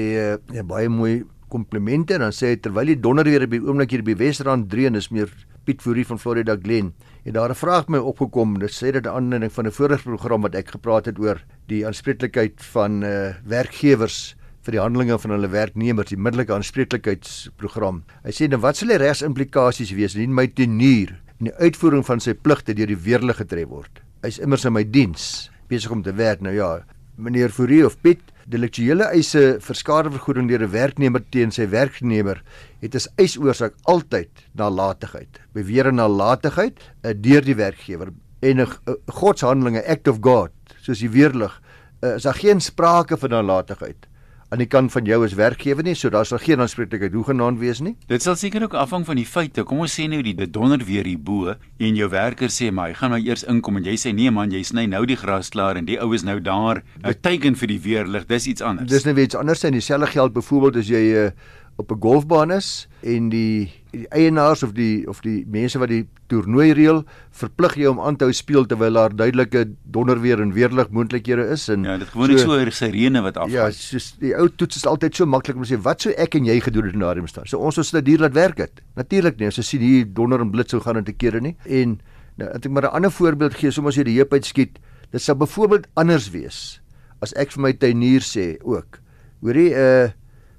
uh, 0.53 0.63
baie 0.63 0.89
mooi 0.89 1.25
komplimente 1.49 2.15
en 2.15 2.21
dan 2.21 2.33
sê 2.33 2.55
hy 2.55 2.57
terwyl 2.57 2.87
die 2.87 3.01
donder 3.01 3.25
weer 3.25 3.47
by 3.47 3.61
oomblik 3.63 3.91
hier 3.91 4.03
by 4.03 4.15
Wesrand 4.19 4.69
dreun 4.71 4.97
is 4.97 5.11
meer 5.11 5.31
Piet 5.65 5.81
Fourie 5.81 6.05
van 6.05 6.19
Florida 6.19 6.57
Glen. 6.57 6.93
En 7.25 7.33
daar 7.33 7.51
'n 7.51 7.55
vraag 7.55 7.89
my 7.89 7.99
opgekom. 7.99 8.59
Dit 8.59 8.71
sê 8.71 8.93
dit 8.93 9.05
'n 9.07 9.09
aanleiding 9.09 9.53
van 9.53 9.67
'n 9.67 9.71
vorige 9.71 10.03
program 10.03 10.43
wat 10.43 10.55
ek 10.55 10.71
gepraat 10.71 11.07
het 11.07 11.19
oor 11.19 11.41
die 11.69 11.87
aanspreeklikheid 11.87 12.63
van 12.73 13.03
uh, 13.03 13.35
werkgewers 13.45 14.37
vir 14.65 14.73
die 14.73 14.81
handelinge 14.81 15.19
van 15.19 15.31
hulle 15.31 15.49
werknemers, 15.49 16.09
die 16.09 16.17
middelike 16.17 16.53
aanspreeklikheidsprogram. 16.53 18.03
Hy 18.25 18.33
sê 18.33 18.49
nou 18.49 18.61
wat 18.61 18.77
sal 18.77 18.89
die 18.89 18.99
regsimplikasies 18.99 19.93
wees 19.93 20.15
indien 20.15 20.35
my 20.35 20.47
tenier 20.47 21.21
in 21.41 21.51
die 21.51 21.57
uitvoering 21.61 22.05
van 22.05 22.21
sy 22.21 22.35
pligte 22.35 22.75
deur 22.75 22.87
die 22.87 22.97
weerlig 22.97 23.37
getref 23.37 23.69
word? 23.69 24.01
Hy's 24.23 24.39
immers 24.39 24.65
in 24.65 24.73
my 24.73 24.85
diens 24.85 25.51
besig 25.69 25.91
om 25.91 26.03
te 26.03 26.13
werk. 26.13 26.41
Nou 26.41 26.55
ja, 26.55 26.85
meneer 27.17 27.53
Fourie 27.55 27.85
of 27.87 27.97
Piet, 28.03 28.23
delektuele 28.51 29.07
eise 29.17 29.59
vir 29.65 29.79
skadevergoeding 29.79 30.49
deur 30.49 30.63
'n 30.67 30.71
werknemer 30.71 31.23
teen 31.31 31.51
sy 31.51 31.67
werkgewer 31.67 32.43
het 32.83 32.95
as 32.95 33.09
eisoorsaak 33.17 33.75
altyd 33.85 34.31
nalatigheid. 34.53 35.41
Beweer 35.55 35.93
nalatigheid 35.93 36.77
uh, 37.03 37.15
deur 37.17 37.41
die 37.41 37.57
werkgewer 37.57 38.13
en 38.43 38.61
'n 38.61 38.61
uh, 38.61 38.95
godshandelinge 39.07 39.87
act 39.87 40.09
of 40.09 40.19
God, 40.21 40.53
soos 40.81 40.99
die 40.99 41.09
weerlig, 41.09 41.61
uh, 42.03 42.17
is 42.17 42.23
daar 42.23 42.35
geen 42.35 42.61
sprake 42.61 43.17
van 43.17 43.31
nalatigheid 43.31 44.07
aan 44.55 44.63
die 44.63 44.71
kant 44.71 44.93
van 44.95 45.09
jou 45.09 45.19
as 45.27 45.35
werkgewer 45.35 45.83
nie, 45.83 45.97
so 45.99 46.13
daar 46.15 46.27
sal 46.29 46.39
geen 46.39 46.63
aanspreeklikheid 46.63 47.15
hoegenaamd 47.17 47.59
wees 47.59 47.81
nie. 47.83 47.97
Dit 48.11 48.23
sal 48.23 48.37
seker 48.39 48.63
ook 48.63 48.77
afhang 48.79 49.03
van 49.07 49.19
die 49.19 49.27
feite. 49.27 49.65
Kom 49.67 49.83
ons 49.83 49.97
sê 49.99 50.07
nou 50.11 50.21
die 50.23 50.35
donder 50.47 50.85
weer 50.87 51.09
hier 51.09 51.19
bo 51.19 51.55
en 51.55 51.99
jou 51.99 52.09
werker 52.13 52.53
sê 52.55 52.71
maar 52.71 52.93
hy 52.93 52.99
gaan 53.01 53.15
nou 53.17 53.21
eers 53.25 53.43
inkom 53.51 53.81
en 53.81 53.89
jy 53.91 53.97
sê 53.99 54.15
nee 54.15 54.31
man, 54.31 54.55
jy 54.55 54.63
sny 54.63 54.87
nou 54.91 55.03
die 55.11 55.19
gras 55.19 55.51
klaar 55.55 55.81
en 55.81 55.89
die 55.89 55.99
ou 55.99 56.13
is 56.15 56.23
nou 56.27 56.39
daar. 56.39 56.85
Nou 57.03 57.15
teiken 57.27 57.59
vir 57.59 57.73
die 57.75 57.81
weerlig, 57.83 58.29
dis 58.31 58.47
iets 58.55 58.63
anders. 58.63 58.91
Dis 58.93 59.09
net 59.09 59.19
nou 59.19 59.27
iets 59.27 59.39
anders 59.41 59.67
en 59.67 59.75
dieselfde 59.75 60.13
geld 60.15 60.37
byvoorbeeld 60.39 60.83
as 60.85 60.93
jy 60.93 61.03
uh, 61.19 61.31
op 61.77 61.91
'n 61.91 62.01
golfbaan 62.01 62.55
is 62.55 62.87
en 63.03 63.29
die, 63.35 63.73
die 63.95 64.07
eienaars 64.15 64.63
of 64.67 64.73
die 64.77 65.07
of 65.11 65.21
die 65.25 65.45
mense 65.51 65.79
wat 65.81 65.91
die 65.93 66.03
toernooi 66.33 66.73
reël 66.77 67.03
verplig 67.37 67.77
jy 67.81 67.91
om 67.91 68.01
aan 68.03 68.17
te 68.19 68.27
hou 68.27 68.35
speel 68.37 68.67
terwyl 68.69 68.99
daar 68.99 69.15
duidelike 69.17 69.65
donderweer 69.97 70.43
en 70.43 70.53
weerlig 70.57 70.91
moontlikhede 70.95 71.47
is 71.55 71.69
en 71.73 71.85
Ja, 71.87 71.97
dit 72.01 72.11
gewoonlik 72.11 72.43
so, 72.43 72.59
so 72.59 72.71
sirene 72.71 73.23
wat 73.25 73.37
afgaan. 73.37 73.55
Ja, 73.55 73.69
soos 73.71 74.13
die 74.21 74.35
ou 74.39 74.49
toets 74.49 74.81
is 74.81 74.87
altyd 74.91 75.17
so 75.17 75.27
maklik 75.27 75.57
om 75.57 75.67
te 75.67 75.75
sê 75.75 75.81
wat 75.85 76.05
sou 76.05 76.15
ek 76.17 76.35
en 76.39 76.49
jy 76.49 76.59
gedoen 76.65 76.89
het 76.91 76.99
in 76.99 77.05
daardie 77.05 77.25
omstandighede. 77.25 77.57
So 77.57 77.63
ons 77.65 77.77
het 77.81 77.93
dit 78.01 78.11
dier 78.11 78.25
laat 78.25 78.35
werk 78.35 78.59
het. 78.65 78.83
Natuurlik 78.99 79.39
nie, 79.39 79.51
as 79.53 79.61
jy 79.61 79.67
sien 79.69 79.85
hier 79.85 80.07
donder 80.07 80.41
en 80.41 80.51
blits 80.55 80.75
sou 80.75 80.81
gaan 80.85 81.01
in 81.03 81.05
te 81.07 81.17
kere 81.17 81.41
nie. 81.41 81.57
En 81.65 81.99
nou 82.41 82.51
ek 82.51 82.69
maar 82.69 82.91
'n 82.91 82.97
ander 83.01 83.13
voorbeeld 83.13 83.55
gee, 83.55 83.71
soms 83.71 83.89
as 83.89 83.97
jy 83.97 84.05
die 84.05 84.19
heup 84.19 84.33
uitskiet, 84.33 84.79
dit 85.13 85.23
sou 85.23 85.37
byvoorbeeld 85.37 85.87
anders 85.95 86.31
wees 86.31 86.81
as 87.23 87.33
ek 87.37 87.53
vir 87.53 87.63
my 87.63 87.73
tuinier 87.73 88.21
sê 88.21 88.59
ook. 88.63 89.01
Hoorie, 89.43 89.71
uh 89.75 90.09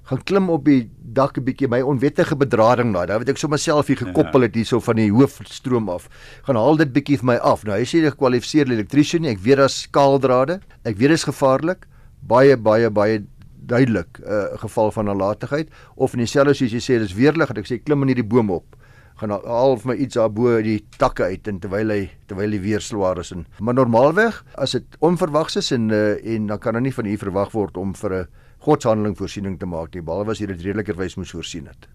gaan 0.06 0.22
klim 0.24 0.50
op 0.54 0.66
die 0.66 0.90
dak 1.16 1.38
'n 1.38 1.44
bietjie 1.44 1.68
my 1.68 1.82
onwettige 1.82 2.36
bedrading 2.36 2.94
daai. 2.94 3.06
Daar 3.08 3.20
weet 3.20 3.30
ek 3.30 3.38
sommer 3.38 3.60
self 3.60 3.88
hier 3.88 3.98
gekoppel 3.98 4.42
het 4.42 4.56
hierso 4.56 4.80
van 4.80 4.96
die 4.96 5.12
hoofstroom 5.12 5.90
af. 5.90 6.10
Gaan 6.44 6.56
haal 6.56 6.78
dit 6.78 6.94
bietjie 6.94 7.18
vir 7.18 7.26
my 7.26 7.36
af. 7.36 7.64
Nou 7.64 7.78
hy 7.78 7.86
sê 7.86 8.04
hy 8.04 8.12
gekwalifiseerde 8.12 8.74
elektriesien. 8.74 9.26
Ek 9.26 9.40
weet 9.40 9.58
daar's 9.58 9.82
skaaldrade. 9.82 10.60
Ek 10.84 10.98
weet 10.98 11.10
dit 11.10 11.18
is 11.18 11.24
gevaarlik. 11.24 11.88
Baie 12.22 12.58
baie 12.58 12.90
baie 12.90 13.24
duidelik 13.66 14.20
'n 14.20 14.30
uh, 14.30 14.60
geval 14.60 14.92
van 14.92 15.06
nalatigheid 15.06 15.70
of 15.96 16.14
in 16.14 16.20
dieselfde 16.20 16.54
soos 16.54 16.72
jy 16.72 16.80
sê 16.80 17.00
dis 17.00 17.14
weerlig 17.14 17.50
en 17.50 17.58
ek 17.58 17.68
sê 17.68 17.84
klim 17.84 18.02
in 18.02 18.08
hierdie 18.14 18.30
boom 18.30 18.52
op 18.52 18.76
gaan 19.16 19.32
half 19.32 19.86
my 19.86 19.96
iets 19.96 20.18
daar 20.20 20.32
bo 20.32 20.62
die 20.62 20.82
takke 21.00 21.24
uit 21.24 21.48
en 21.48 21.60
terwyl 21.60 21.90
hy 21.90 22.10
terwyl 22.28 22.52
die 22.52 22.60
weer 22.60 22.84
swaar 22.84 23.20
is 23.20 23.32
en 23.32 23.46
maar 23.60 23.78
normaalweg 23.78 24.42
as 24.60 24.76
dit 24.76 24.98
onverwags 25.00 25.56
is 25.56 25.72
en 25.72 25.90
uh, 25.90 26.20
en 26.20 26.48
dan 26.48 26.60
kan 26.60 26.74
dan 26.74 26.84
nie 26.84 26.94
van 26.94 27.06
u 27.06 27.18
verwag 27.18 27.54
word 27.56 27.78
om 27.78 27.94
vir 27.96 28.14
'n 28.14 28.28
godshandeling 28.66 29.16
voorsiening 29.18 29.60
te 29.60 29.70
maak 29.70 29.94
nie 29.94 30.04
behalwe 30.06 30.34
as 30.34 30.42
jy 30.42 30.50
dit 30.52 30.62
redelikerwys 30.68 31.18
moes 31.20 31.34
voorsien 31.36 31.70
het. 31.70 31.88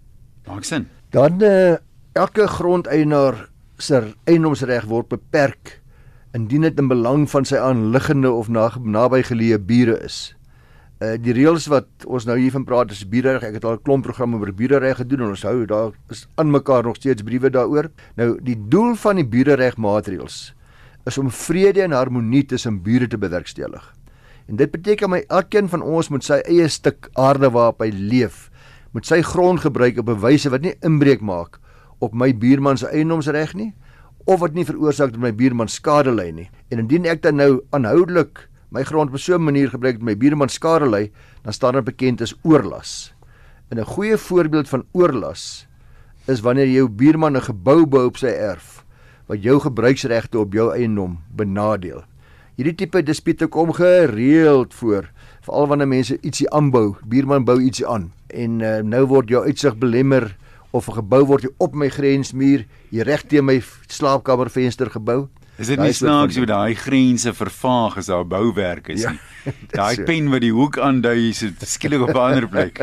Maak 0.49 0.65
sin. 0.65 0.87
Dan 1.15 1.43
uh, 1.43 1.77
elke 2.19 2.47
grondeienaar 2.47 3.49
se 3.81 4.03
eiendomsreg 4.29 4.87
word 4.91 5.09
beperk 5.12 5.81
indien 6.37 6.62
dit 6.67 6.79
in 6.79 6.91
belang 6.91 7.25
van 7.31 7.47
sy 7.49 7.59
aanliggende 7.59 8.31
of 8.31 8.50
na, 8.53 8.69
nabygeleë 8.79 9.59
bure 9.67 9.97
is. 10.07 10.21
Uh 11.00 11.17
die 11.17 11.33
reëls 11.33 11.67
wat 11.73 11.89
ons 12.05 12.27
nou 12.29 12.37
hiervan 12.37 12.67
praat 12.69 12.93
is 12.93 13.07
bierereg. 13.09 13.47
Ek 13.49 13.57
het 13.57 13.65
al 13.65 13.79
'n 13.79 13.83
klomp 13.83 14.05
programme 14.05 14.39
oor 14.39 14.53
bierereg 14.53 15.00
gedoen 15.00 15.23
en 15.25 15.31
ons 15.35 15.43
hou 15.49 15.67
daar 15.67 15.93
is 16.11 16.27
aan 16.37 16.50
mekaar 16.50 16.85
nog 16.85 16.97
steeds 16.97 17.23
briewe 17.23 17.50
daaroor. 17.50 17.91
Nou 18.17 18.39
die 18.43 18.57
doel 18.69 18.95
van 18.95 19.17
die 19.17 19.25
bierereg 19.25 19.77
maatreëls 19.77 20.55
is 21.07 21.18
om 21.18 21.31
vrede 21.31 21.83
en 21.83 21.92
harmonie 21.92 22.44
tussen 22.44 22.83
bure 22.83 23.09
te 23.09 23.18
bewerkstellig. 23.18 23.94
En 24.51 24.59
dit 24.59 24.71
beteken 24.71 25.11
my 25.11 25.23
elkeen 25.31 25.69
van 25.71 25.83
ons 25.87 26.09
moet 26.11 26.25
sy 26.27 26.41
eie 26.43 26.67
stuk 26.69 27.07
aarde 27.15 27.53
waarop 27.55 27.85
hy 27.85 27.93
leef, 27.95 28.49
moet 28.91 29.07
sy 29.07 29.21
grond 29.23 29.63
gebruik 29.63 30.01
op 30.03 30.09
'n 30.11 30.19
wyse 30.19 30.51
wat 30.51 30.67
nie 30.67 30.75
inbreuk 30.83 31.21
maak 31.23 31.61
op 32.01 32.15
my 32.15 32.35
buurman 32.35 32.77
se 32.77 32.87
eiendomsreg 32.87 33.55
nie 33.55 33.75
of 34.27 34.41
wat 34.41 34.55
nie 34.55 34.65
veroorsaak 34.65 35.13
dat 35.13 35.21
my 35.21 35.33
buurman 35.33 35.69
skade 35.69 36.11
ly 36.11 36.31
nie. 36.31 36.51
En 36.71 36.79
indien 36.79 37.07
ek 37.07 37.23
dan 37.23 37.37
nou 37.37 37.63
aanhoudelik 37.71 38.49
my 38.71 38.83
grond 38.83 39.11
op 39.11 39.19
so 39.19 39.35
'n 39.35 39.45
manier 39.45 39.71
gebruik 39.71 39.99
dat 39.99 40.03
my 40.03 40.17
buurman 40.17 40.49
skade 40.49 40.89
ly, 40.91 41.11
dan 41.43 41.53
staan 41.53 41.75
dit 41.75 41.85
bekend 41.85 42.21
as 42.21 42.35
oorlas. 42.43 43.15
En 43.71 43.79
'n 43.79 43.85
goeie 43.85 44.17
voorbeeld 44.17 44.69
van 44.69 44.85
oorlas 44.93 45.67
is 46.27 46.41
wanneer 46.41 46.69
jou 46.69 46.89
buurman 46.89 47.37
'n 47.37 47.43
gebou 47.43 47.87
bou 47.87 48.07
op 48.07 48.17
sy 48.17 48.27
erf 48.27 48.85
wat 49.27 49.43
jou 49.43 49.61
gebruiksregte 49.61 50.39
op 50.39 50.53
jou 50.53 50.75
eiendom 50.75 51.19
benadeel. 51.31 52.10
Hierdie 52.61 52.77
tipe 52.77 53.01
dispute 53.01 53.46
kom 53.49 53.70
gereeld 53.73 54.75
voor, 54.77 55.07
veral 55.46 55.68
wanneer 55.70 55.88
mense 55.88 56.18
ietsie 56.20 56.44
aanbou, 56.53 56.90
buurman 57.09 57.46
bou 57.49 57.55
ietsie 57.57 57.87
aan 57.88 58.11
en 58.37 58.59
uh, 58.61 58.73
nou 58.85 59.01
word 59.09 59.33
jou 59.33 59.40
uitsig 59.46 59.79
belemmer 59.81 60.27
of 60.77 60.90
'n 60.90 60.99
gebou 60.99 61.23
word 61.25 61.46
op 61.57 61.73
my 61.73 61.88
grensmuur, 61.88 62.66
hier 62.92 63.09
reg 63.09 63.25
teen 63.25 63.49
my 63.49 63.62
slaapkamervenster 63.88 64.92
gebou. 64.92 65.31
Is 65.57 65.73
dit 65.73 65.81
nie 65.81 65.96
snaaks 65.96 66.37
hoe 66.37 66.44
daai 66.44 66.75
grense 66.77 67.33
vervaag 67.33 67.96
as 67.96 68.12
daar 68.12 68.29
bouwerk 68.29 68.92
is 68.92 69.09
ja, 69.09 69.16
nie? 69.16 69.55
Daai 69.81 69.94
so. 69.96 70.05
pen 70.05 70.29
wat 70.29 70.44
die 70.44 70.53
hoek 70.53 70.77
aandui 70.77 71.31
is 71.33 71.40
skielik 71.64 72.05
op 72.05 72.12
'n 72.12 72.20
ander 72.20 72.49
plek. 72.49 72.77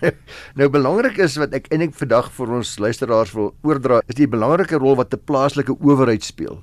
nou, 0.00 0.12
nou 0.60 0.68
belangrik 0.68 1.16
is 1.16 1.40
wat 1.40 1.56
ek 1.56 1.72
eintlik 1.72 1.96
vandag 1.96 2.28
vir 2.36 2.52
ons 2.52 2.78
luisteraars 2.78 3.32
wil 3.32 3.54
oordra, 3.62 4.02
is 4.08 4.20
die 4.20 4.28
belangrike 4.28 4.76
rol 4.76 4.96
wat 5.00 5.14
'n 5.14 5.24
plaaslike 5.24 5.80
owerheid 5.80 6.20
speel 6.24 6.60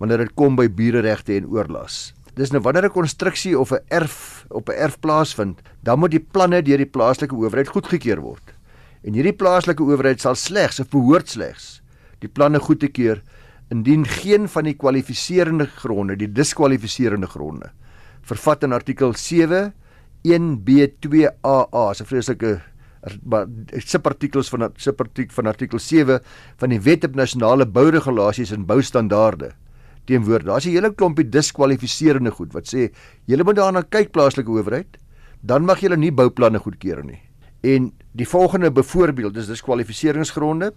wanneer 0.00 0.24
dit 0.24 0.34
kom 0.34 0.56
by 0.56 0.66
bureregte 0.72 1.36
en 1.36 1.50
oorlas. 1.52 2.14
Dis 2.38 2.52
nou 2.54 2.62
wanneer 2.64 2.88
'n 2.88 2.96
konstruksie 2.96 3.58
of 3.58 3.72
'n 3.72 3.84
erf 3.88 4.46
op 4.48 4.68
'n 4.68 4.72
erf 4.72 4.98
plaasvind, 5.00 5.60
dan 5.82 5.98
moet 5.98 6.10
die 6.10 6.26
planne 6.32 6.62
deur 6.62 6.78
die 6.78 6.86
plaaslike 6.86 7.34
owerheid 7.34 7.68
goedgekeur 7.68 8.20
word. 8.20 8.54
En 9.04 9.12
hierdie 9.12 9.36
plaaslike 9.36 9.82
owerheid 9.82 10.20
sal 10.20 10.34
slegs 10.34 10.80
of 10.80 10.88
behoort 10.88 11.28
slegs 11.28 11.82
die 12.20 12.28
planne 12.28 12.58
goedkeur 12.58 13.22
indien 13.70 14.04
geen 14.04 14.48
van 14.48 14.64
die 14.64 14.74
kwalifiserende 14.74 15.66
gronde, 15.66 16.16
die 16.16 16.32
diskwalifiserende 16.32 17.26
gronde, 17.26 17.70
vervat 18.22 18.64
in 18.64 18.72
artikel 18.72 19.14
7 19.14 19.72
1B2AA, 20.26 21.94
so 21.94 22.04
vreeslike 22.04 22.60
maar 23.24 23.46
subartikels 23.80 24.50
van 24.52 24.66
subartikel 24.76 25.34
van 25.34 25.46
artikel 25.46 25.78
7 25.78 26.20
van 26.60 26.68
die 26.68 26.80
Wet 26.84 27.04
op 27.04 27.14
Nasionale 27.14 27.64
Bouregulasies 27.66 28.52
en 28.52 28.66
Boustandaarde 28.66 29.54
teenwoordig. 30.10 30.50
Daar's 30.50 30.66
'n 30.66 30.74
hele 30.74 30.92
klompie 30.94 31.28
diskwalifiserende 31.28 32.30
goed 32.30 32.52
wat 32.52 32.66
sê 32.74 32.90
julle 33.26 33.44
moet 33.44 33.56
daarna 33.56 33.82
kyk 33.82 34.12
plaaslike 34.12 34.50
owerheid, 34.50 34.98
dan 35.40 35.64
mag 35.64 35.80
julle 35.80 35.96
nie 35.96 36.12
bouplanne 36.12 36.58
goedkeur 36.58 37.04
nie. 37.04 37.20
En 37.62 37.92
die 38.12 38.28
volgende 38.28 38.70
byvoorbeeld 38.70 39.36
is 39.36 39.46
diskwalifikasiegronde 39.46 40.72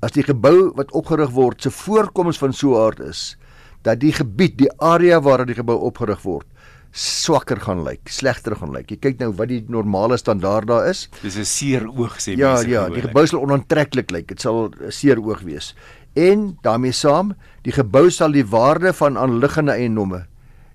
as 0.00 0.12
die 0.12 0.24
gebou 0.24 0.72
wat 0.76 0.92
opgerig 0.96 1.30
word 1.30 1.62
se 1.62 1.70
voorkoms 1.70 2.38
van 2.38 2.52
so 2.52 2.74
'n 2.74 2.86
aard 2.86 3.00
is 3.00 3.36
dat 3.82 4.00
die 4.00 4.12
gebied, 4.12 4.58
die 4.58 4.72
area 4.78 5.20
waar 5.20 5.46
die 5.46 5.54
gebou 5.54 5.76
opgerig 5.76 6.22
word, 6.22 6.46
swakker 6.92 7.60
gaan 7.60 7.84
lyk, 7.84 8.08
slegter 8.08 8.56
gaan 8.56 8.72
lyk. 8.72 8.90
Jy 8.90 8.96
kyk 8.96 9.20
nou 9.20 9.30
wat 9.38 9.48
die 9.48 9.64
normale 9.68 10.16
standaard 10.16 10.66
daar 10.66 10.88
is. 10.90 11.08
Dis 11.22 11.36
'n 11.36 11.44
seer 11.44 11.86
oog 11.86 12.18
sê 12.18 12.36
ja, 12.36 12.54
mense. 12.54 12.68
Ja, 12.68 12.86
ja, 12.86 12.94
die 12.94 13.02
gebou 13.02 13.26
sal 13.26 13.40
onaantreklik 13.40 14.10
lyk. 14.10 14.28
Dit 14.28 14.40
sal 14.40 14.70
'n 14.70 14.90
seer 14.90 15.18
oog 15.18 15.40
wees 15.40 15.74
en 16.14 16.58
daarmee 16.62 16.92
saam 16.92 17.34
die 17.62 17.72
gebou 17.72 18.10
sal 18.10 18.32
die 18.32 18.46
waarde 18.46 18.92
van 18.92 19.18
aanliggende 19.18 19.72
eiendomme 19.72 20.24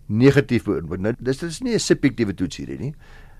negatief 0.05 0.65
beïnvloed. 0.67 1.01
Nou 1.01 1.13
dis 1.19 1.39
dis 1.41 1.61
nie 1.61 1.73
'n 1.73 1.79
subjektiewe 1.79 2.33
toets 2.33 2.57
hierdie 2.57 2.79
nie. 2.79 2.93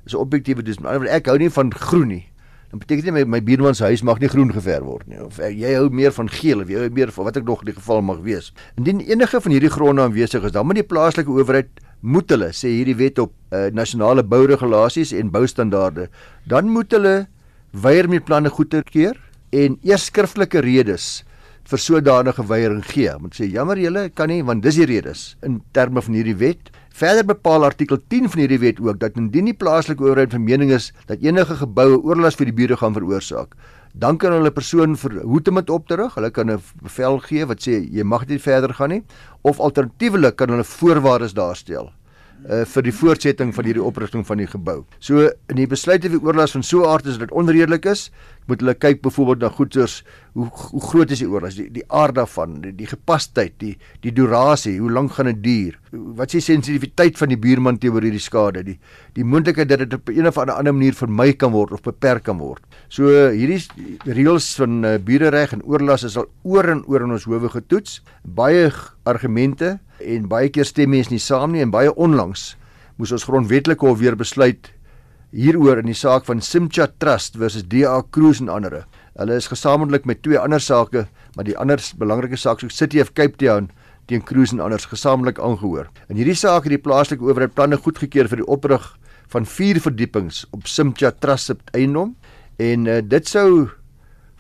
Dis 0.04 0.14
'n 0.14 0.18
objektiewe 0.18 0.64
toets. 0.64 0.80
Maar 0.80 1.06
ek 1.06 1.26
hou 1.26 1.38
nie 1.38 1.50
van 1.50 1.74
groen 1.74 2.08
nie. 2.08 2.26
Dan 2.70 2.80
beteken 2.80 3.04
dit 3.04 3.14
my 3.14 3.24
my 3.24 3.42
buurman 3.44 3.76
se 3.76 3.84
huis 3.84 4.02
mag 4.02 4.20
nie 4.20 4.28
groen 4.28 4.52
geverf 4.52 4.84
word 4.84 5.08
nie. 5.08 5.22
Of 5.22 5.40
ek, 5.40 5.54
jy 5.56 5.76
hou 5.76 5.90
meer 5.90 6.12
van 6.12 6.30
geel 6.30 6.62
of 6.62 6.68
jy 6.68 6.80
hou 6.80 6.90
meer 6.90 7.12
van 7.12 7.26
wat 7.26 7.38
ek 7.38 7.46
nog 7.46 7.60
in 7.60 7.66
die 7.66 7.76
geval 7.76 8.02
mag 8.02 8.20
wees. 8.20 8.54
Indien 8.78 9.00
enige 9.00 9.42
van 9.42 9.52
hierdie 9.52 9.70
gronde 9.70 10.02
aanwesig 10.02 10.44
is, 10.44 10.52
dan 10.52 10.66
moet 10.66 10.76
die 10.76 10.84
plaaslike 10.84 11.30
owerheid 11.30 11.70
moet 12.02 12.30
hulle 12.30 12.52
sê 12.54 12.68
hierdie 12.68 12.96
wet 12.96 13.20
op 13.20 13.32
uh, 13.52 13.72
nasionale 13.74 14.24
bouregulasies 14.24 15.14
en 15.14 15.32
boustandaarde, 15.32 16.10
dan 16.46 16.70
moet 16.70 16.92
hulle 16.92 17.28
weier 17.72 18.10
met 18.10 18.26
planne 18.26 18.50
goedkeur 18.50 19.16
en 19.52 19.78
eers 19.84 20.06
skriftelike 20.06 20.60
redes 20.60 21.24
vir 21.66 21.82
sodanige 21.82 22.44
weiering 22.46 22.84
gee. 22.86 23.14
Moet 23.20 23.38
sê 23.38 23.48
jammer 23.50 23.80
julle 23.82 24.10
kan 24.14 24.30
nie 24.30 24.44
want 24.46 24.64
dis 24.64 24.78
die 24.78 24.86
redes 24.90 25.36
in 25.46 25.62
terme 25.74 26.04
van 26.06 26.18
hierdie 26.18 26.38
wet. 26.38 26.70
Verder 26.96 27.26
bepaal 27.28 27.66
artikel 27.68 28.00
10 28.14 28.30
van 28.32 28.44
hierdie 28.44 28.62
wet 28.62 28.80
ook 28.80 29.00
dat 29.02 29.18
indien 29.20 29.50
die 29.50 29.58
plaaslike 29.58 30.04
owerheid 30.04 30.32
van 30.36 30.46
mening 30.46 30.72
is 30.72 30.92
dat 31.10 31.26
enige 31.26 31.58
geboue 31.60 31.98
oorlas 32.04 32.38
vir 32.40 32.52
die 32.52 32.56
bure 32.56 32.78
gaan 32.80 32.96
veroorsaak, 32.96 33.58
dan 33.94 34.18
kan 34.22 34.32
hulle 34.32 34.52
persoon 34.52 34.96
verhoed 35.00 35.52
om 35.52 35.60
dit 35.60 35.74
op 35.74 35.90
te 35.90 35.98
rig. 36.00 36.16
Hulle 36.16 36.32
kan 36.32 36.52
'n 36.52 36.62
bevel 36.84 37.20
gee 37.20 37.46
wat 37.46 37.68
sê 37.68 37.82
jy 37.84 38.04
mag 38.04 38.28
nie 38.28 38.40
verder 38.40 38.74
gaan 38.74 38.90
nie 38.90 39.04
of 39.44 39.60
alternatiefelik 39.60 40.36
kan 40.36 40.50
hulle 40.50 40.64
voorwaardes 40.64 41.34
daarstel 41.34 41.92
uh, 42.50 42.64
vir 42.70 42.86
die 42.86 42.94
voortsetting 42.94 43.54
van 43.56 43.68
hierdie 43.68 43.84
oprigting 43.84 44.26
van 44.28 44.42
die 44.42 44.50
gebou. 44.50 44.84
So 45.00 45.30
in 45.52 45.60
die 45.60 45.68
besluit 45.70 46.06
of 46.06 46.16
die 46.16 46.22
oorlas 46.22 46.56
van 46.56 46.64
so 46.64 46.84
'n 46.84 46.90
aard 46.90 47.06
is 47.06 47.18
dit 47.18 47.32
onredelik 47.32 47.86
is, 47.86 48.12
moet 48.48 48.62
hulle 48.62 48.76
kyk 48.78 49.02
byvoorbeeld 49.02 49.42
na 49.42 49.50
goeders 49.50 50.04
hoe 50.34 50.46
hoe 50.52 50.82
groot 50.82 51.12
is 51.12 51.20
die 51.20 51.30
oorlas, 51.30 51.56
die, 51.56 51.70
die 51.72 51.86
aard 51.90 52.16
daarvan, 52.16 52.62
die, 52.62 52.74
die 52.76 52.88
gepasheid, 52.88 53.54
die 53.58 53.78
die 54.04 54.12
durasie, 54.12 54.80
hoe 54.80 54.92
lank 54.92 55.16
gaan 55.16 55.26
dit 55.32 55.42
duur? 55.44 55.80
Wat 55.92 56.28
is 56.28 56.44
die 56.44 56.54
sensitiwiteit 56.54 57.18
van 57.18 57.30
die 57.30 57.40
buurman 57.40 57.80
teenoor 57.80 58.04
hierdie 58.04 58.22
skade? 58.22 58.64
Die 58.64 58.78
die 59.16 59.24
moontlikheid 59.24 59.70
dat 59.70 59.80
dit 59.80 59.94
op 59.94 60.10
'n 60.10 60.28
of 60.28 60.38
ander 60.38 60.74
manier 60.74 60.94
vermy 60.94 61.34
kan 61.34 61.52
word 61.52 61.72
of 61.72 61.82
beperk 61.82 62.24
kan 62.24 62.38
word. 62.38 62.62
So 62.90 63.32
hierdie 63.32 63.64
reëls 64.06 64.56
van 64.56 64.86
uh, 64.86 64.98
buurereg 64.98 65.54
en 65.54 65.64
oorlas 65.64 66.04
is 66.04 66.18
al 66.18 66.28
oor 66.44 66.70
en 66.70 66.84
oor 66.86 67.02
in 67.02 67.12
ons 67.12 67.26
howe 67.26 67.50
getoets. 67.50 68.02
Baie 68.24 68.72
argumente 69.06 69.80
en 70.00 70.28
baie 70.28 70.50
keer 70.50 70.66
stem 70.66 70.90
mense 70.90 71.12
nie 71.12 71.20
saam 71.20 71.52
nie 71.52 71.62
en 71.62 71.72
baie 71.72 71.94
onlangs 71.96 72.56
moes 72.98 73.12
ons 73.12 73.28
grondwetlike 73.28 73.86
hof 73.86 74.00
weer 74.00 74.16
besluit 74.16 74.72
hieroor 75.36 75.82
in 75.82 75.90
die 75.90 75.98
saak 75.98 76.26
van 76.30 76.42
Simcha 76.42 76.88
Trust 77.00 77.36
versus 77.36 77.66
DA 77.68 77.98
Cruise 78.16 78.40
en 78.44 78.50
ander. 78.52 78.86
Hulle 79.20 79.36
is 79.36 79.50
gesamentlik 79.52 80.06
met 80.08 80.22
twee 80.24 80.40
ander 80.40 80.64
sake, 80.64 81.06
maar 81.36 81.48
die 81.48 81.58
ander 81.60 81.82
belangrike 82.00 82.40
saak 82.40 82.62
so 82.64 82.72
City 82.72 83.02
of 83.04 83.12
Cape 83.20 83.36
Town 83.42 83.68
teen 84.08 84.24
Cruise 84.24 84.56
en 84.56 84.62
anders 84.64 84.88
gesamentlik 84.88 85.42
aangehoor. 85.44 85.90
In 86.08 86.20
hierdie 86.22 86.38
saak 86.40 86.68
het 86.68 86.76
die 86.78 86.82
plaaslike 86.82 87.26
owerheid 87.26 87.56
planne 87.58 87.80
goedgekeur 87.82 88.30
vir 88.32 88.44
die 88.44 88.48
oprig 88.48 88.86
van 89.34 89.48
4 89.50 89.82
verdiepings 89.84 90.46
op 90.56 90.70
Simcha 90.72 91.12
Trust 91.12 91.52
se 91.52 91.58
eiendom 91.74 92.14
en 92.62 92.88
uh, 92.88 93.02
dit 93.04 93.28
sou 93.28 93.68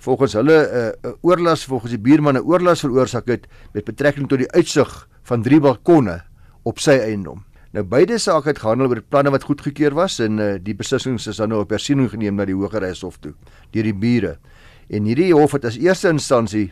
volgens 0.05 0.37
hulle 0.37 0.57
'n 0.61 0.77
uh, 0.77 1.11
uh, 1.11 1.15
oorlas 1.25 1.65
volgens 1.65 1.91
die 1.91 1.99
buurman 1.99 2.37
'n 2.37 2.45
oorlas 2.45 2.85
veroorsaak 2.85 3.27
het 3.27 3.47
met 3.73 3.83
betrekking 3.85 4.29
tot 4.29 4.39
die 4.39 4.51
uitsig 4.51 5.07
van 5.25 5.43
drie 5.45 5.59
balkonne 5.59 6.21
op 6.63 6.79
sy 6.81 6.97
eiendom. 7.01 7.43
Nou 7.75 7.83
beide 7.83 8.17
sake 8.21 8.53
het 8.53 8.61
gehandel 8.63 8.93
oor 8.93 9.01
planne 9.01 9.33
wat 9.33 9.43
goedgekeur 9.49 9.95
was 9.97 10.19
en 10.23 10.39
uh, 10.39 10.53
die 10.61 10.75
beslissings 10.77 11.27
is 11.27 11.41
dan 11.41 11.51
nou 11.51 11.63
op 11.65 11.73
hersiening 11.75 12.09
geneem 12.13 12.37
na 12.37 12.45
die 12.47 12.55
Hooggeregshof 12.55 13.17
toe 13.19 13.33
deur 13.73 13.89
die 13.89 13.93
bure. 13.93 14.37
En 14.89 15.09
hierdie 15.09 15.33
hof 15.33 15.57
het 15.57 15.65
as 15.65 15.79
eerste 15.81 16.09
instansie 16.13 16.69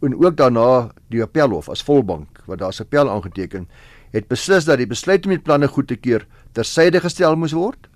en 0.00 0.14
ook 0.16 0.36
daarna 0.38 0.92
die 1.12 1.22
appelhof 1.24 1.68
as 1.72 1.84
volbank 1.84 2.40
wat 2.46 2.58
daar 2.58 2.72
'n 2.72 2.82
appel 2.82 3.10
aangeteken 3.10 3.68
het 4.12 4.28
beslis 4.28 4.64
dat 4.64 4.78
die 4.78 4.86
besluit 4.86 5.26
om 5.26 5.34
die 5.34 5.42
planne 5.42 5.68
goed 5.68 5.88
te 5.88 5.96
keur 5.96 6.26
tersyde 6.52 7.00
gestel 7.00 7.36
moes 7.36 7.52
word 7.52 7.88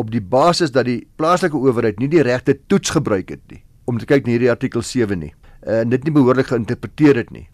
op 0.00 0.10
die 0.10 0.22
basis 0.22 0.70
dat 0.70 0.84
die 0.84 1.06
plaaslike 1.16 1.56
owerheid 1.56 1.98
nie 1.98 2.08
die 2.08 2.22
regte 2.22 2.56
toets 2.66 2.90
gebruik 2.90 3.28
het 3.28 3.42
nie 3.50 3.62
om 3.84 3.98
te 3.98 4.06
kyk 4.06 4.26
na 4.26 4.32
hierdie 4.32 4.50
artikel 4.50 4.82
7 4.82 5.18
nie 5.18 5.34
en 5.60 5.90
dit 5.92 6.04
nie 6.04 6.12
behoorlik 6.12 6.46
geïnterpreteer 6.48 7.16
het 7.16 7.30
nie. 7.30 7.48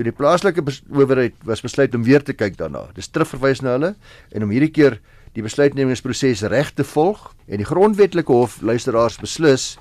So 0.00 0.06
die 0.06 0.16
plaaslike 0.16 0.62
owerheid 0.96 1.34
was 1.44 1.60
besluit 1.60 1.92
om 1.92 2.06
weer 2.06 2.22
te 2.24 2.32
kyk 2.32 2.54
daarna. 2.56 2.86
Dis 2.96 3.10
terugverwys 3.12 3.60
na 3.60 3.74
hulle 3.74 3.90
en 4.32 4.46
om 4.46 4.52
hierdie 4.54 4.70
keer 4.72 4.94
die 5.36 5.44
besluitnemingsproses 5.44 6.40
reg 6.48 6.70
te 6.72 6.86
volg 6.88 7.26
en 7.44 7.60
die 7.60 7.68
grondwetlike 7.68 8.32
hof 8.32 8.54
luisteraars 8.64 9.18
beslis 9.20 9.74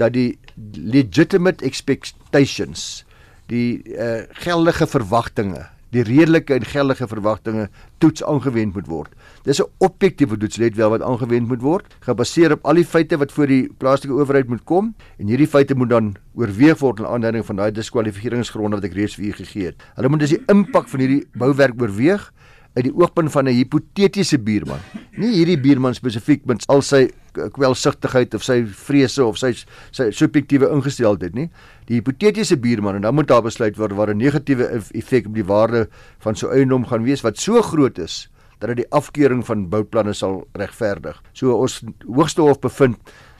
dat 0.00 0.14
die 0.16 0.38
legitimate 0.72 1.60
expectations 1.68 3.04
die 3.52 3.82
uh, 3.92 4.24
geldige 4.40 4.88
verwagtinge 4.88 5.66
die 5.92 6.06
redelike 6.08 6.56
en 6.56 6.64
geldige 6.68 7.10
verwagtinge 7.12 7.68
toets 8.00 8.24
aangewend 8.24 8.74
moet 8.76 8.88
word. 8.88 9.12
Dis 9.48 9.62
'n 9.62 9.70
objektiewe 9.78 10.36
toets 10.36 10.56
let 10.60 10.74
wel 10.76 10.90
wat 10.90 11.02
aangewend 11.02 11.48
moet 11.48 11.62
word, 11.64 11.94
gebaseer 12.04 12.52
op 12.52 12.66
al 12.68 12.74
die 12.74 12.84
feite 12.84 13.16
wat 13.16 13.32
voor 13.32 13.46
die 13.46 13.68
plaaslike 13.78 14.12
owerheid 14.12 14.48
moet 14.48 14.64
kom 14.64 14.94
en 15.16 15.26
hierdie 15.26 15.48
feite 15.48 15.74
moet 15.74 15.88
dan 15.88 16.16
oorweeg 16.34 16.78
word 16.78 17.00
in 17.00 17.06
aanduiding 17.06 17.46
van 17.46 17.56
daai 17.56 17.72
diskwalifikeringsgronde 17.72 18.76
wat 18.76 18.84
ek 18.84 18.92
reeds 18.92 19.16
vir 19.16 19.24
u 19.24 19.32
gegee 19.32 19.64
het. 19.70 19.80
Hulle 19.96 20.08
moet 20.08 20.20
dus 20.20 20.36
die 20.36 20.42
impak 20.52 20.88
van 20.88 21.00
hierdie 21.00 21.24
bouwerk 21.32 21.80
oorweeg 21.80 22.28
uit 22.76 22.84
die 22.84 22.92
oogpunt 22.92 23.32
van 23.32 23.48
'n 23.48 23.56
hipotetiese 23.56 24.38
buurman. 24.38 24.84
Nie 25.16 25.32
hierdie 25.32 25.60
buurman 25.60 25.94
spesifiek 25.94 26.44
met 26.44 26.68
al 26.68 26.82
sy 26.82 27.08
kwelsigtigheid 27.32 28.34
of 28.34 28.44
sy 28.44 28.66
vrese 28.66 29.24
of 29.24 29.38
sy 29.38 29.54
sy 29.90 30.10
subjektiewe 30.10 30.68
ingesteldheid 30.68 31.34
nie. 31.34 31.50
Die 31.86 31.94
hipotetiese 31.94 32.56
buurman 32.56 32.96
en 32.96 33.02
dan 33.02 33.14
moet 33.14 33.28
daar 33.28 33.42
besluit 33.42 33.76
word 33.76 33.92
waar 33.92 34.10
'n 34.10 34.18
negatiewe 34.18 34.84
effek 34.92 35.26
op 35.26 35.34
die 35.34 35.44
waarde 35.44 35.88
van 36.18 36.36
so 36.36 36.50
eiendom 36.50 36.84
gaan 36.84 37.02
wees 37.02 37.22
wat 37.22 37.38
so 37.38 37.62
groot 37.62 37.98
is 37.98 38.28
dat 38.58 38.68
dit 38.68 38.76
die 38.76 38.90
afkeuring 38.90 39.46
van 39.46 39.68
bouplanne 39.68 40.12
sal 40.12 40.46
regverdig. 40.52 41.22
So 41.32 41.54
ons 41.54 41.82
hoogste 42.06 42.42
hof 42.42 42.60
bevind 42.60 42.96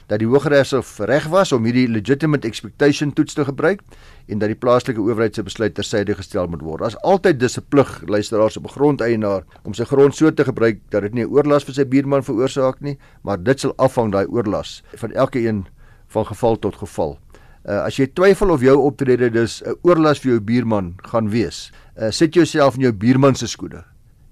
dat 0.09 0.23
die 0.23 0.27
Hooggeregshof 0.27 0.95
reg 1.05 1.27
was 1.29 1.51
om 1.53 1.67
hierdie 1.67 1.85
legitimate 1.89 2.47
expectation 2.49 3.11
toets 3.13 3.35
te 3.37 3.45
gebruik 3.45 3.83
en 4.29 4.41
dat 4.41 4.49
die 4.49 4.57
plaaslike 4.57 5.01
owerheid 5.01 5.37
se 5.37 5.45
besluit 5.45 5.75
tersyde 5.77 6.15
gestel 6.17 6.49
moet 6.49 6.63
word. 6.65 6.81
Daar's 6.81 6.97
altyd 7.05 7.39
dis 7.39 7.57
'n 7.57 7.65
plig 7.69 8.01
luisteraars 8.07 8.57
op 8.57 8.65
'n 8.65 8.73
grondeienaar 8.73 9.43
om 9.63 9.73
sy 9.73 9.83
grond 9.83 10.15
so 10.15 10.33
te 10.33 10.43
gebruik 10.43 10.79
dat 10.89 11.01
dit 11.01 11.13
nie 11.13 11.23
'n 11.23 11.29
oorlas 11.29 11.63
vir 11.63 11.73
sy 11.73 11.85
buurman 11.85 12.23
veroorsaak 12.23 12.81
nie, 12.81 12.97
maar 13.23 13.43
dit 13.43 13.59
sal 13.59 13.73
afhang 13.77 14.11
daai 14.11 14.25
oorlas 14.25 14.83
van 14.95 15.11
elke 15.11 15.39
een 15.47 15.67
van 16.07 16.25
geval 16.25 16.59
tot 16.59 16.75
geval. 16.75 17.19
Uh, 17.65 17.83
as 17.83 17.97
jy 17.97 18.07
twyfel 18.07 18.49
of 18.49 18.61
jou 18.61 18.77
optrede 18.77 19.29
dus 19.29 19.61
'n 19.61 19.75
oorlas 19.81 20.19
vir 20.19 20.31
jou 20.31 20.39
buurman 20.41 20.95
gaan 20.97 21.29
wees, 21.29 21.71
uh, 22.01 22.09
sit 22.09 22.33
jouself 22.33 22.75
in 22.75 22.81
jou 22.81 22.93
buurman 22.93 23.35
se 23.35 23.47
skoene. 23.47 23.83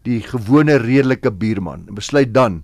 Die 0.08 0.22
gewone 0.24 0.78
redelike 0.80 1.32
buurman. 1.36 1.86
Besluit 1.92 2.34
dan 2.34 2.62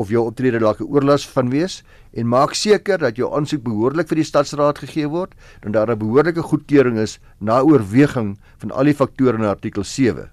of 0.00 0.08
jou 0.10 0.24
optrede 0.24 0.58
dalk 0.58 0.80
'n 0.80 0.88
oorlas 0.88 1.28
van 1.28 1.50
wees 1.50 1.82
en 2.12 2.26
maak 2.26 2.54
seker 2.54 2.98
dat 2.98 3.16
jou 3.16 3.28
aansoek 3.36 3.62
behoorlik 3.62 4.08
vir 4.08 4.16
die 4.16 4.24
stadsraad 4.24 4.78
gegee 4.78 5.08
word 5.08 5.34
en 5.62 5.72
daar 5.72 5.90
'n 5.90 5.98
behoorlike 5.98 6.42
goedkeuring 6.42 6.98
is 6.98 7.18
na 7.38 7.60
oorweging 7.60 8.38
van 8.58 8.70
al 8.70 8.84
die 8.84 8.94
faktore 8.94 9.36
in 9.36 9.44
artikel 9.44 9.84
7. 9.84 10.30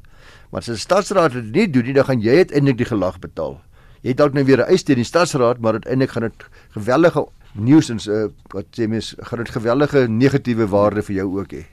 Maar 0.51 0.61
as 0.61 0.65
die 0.65 0.75
stadsraad 0.75 1.33
dit 1.33 1.51
nie 1.51 1.67
doen 1.67 1.83
nie, 1.83 1.93
dan 1.93 2.05
gaan 2.05 2.21
jy 2.21 2.37
uiteindelik 2.37 2.77
die 2.77 2.91
gelag 2.91 3.19
betaal. 3.19 3.61
Jy 4.01 4.09
het 4.09 4.17
dalk 4.17 4.33
nou 4.33 4.45
weer 4.45 4.63
'n 4.63 4.71
eis 4.71 4.83
teen 4.83 4.95
die 4.95 5.03
stadsraad, 5.03 5.59
maar 5.59 5.73
uiteindelik 5.73 6.11
gaan 6.11 6.23
dit 6.23 6.45
geweldige 6.71 7.27
nuisance 7.53 8.11
uh, 8.11 8.29
wat 8.53 8.65
sê 8.71 8.87
mens 8.87 9.15
gaan 9.17 9.39
dit 9.39 9.49
geweldige 9.49 10.07
negatiewe 10.07 10.67
waarde 10.67 11.01
vir 11.01 11.15
jou 11.15 11.39
ook 11.39 11.51
hê. 11.53 11.65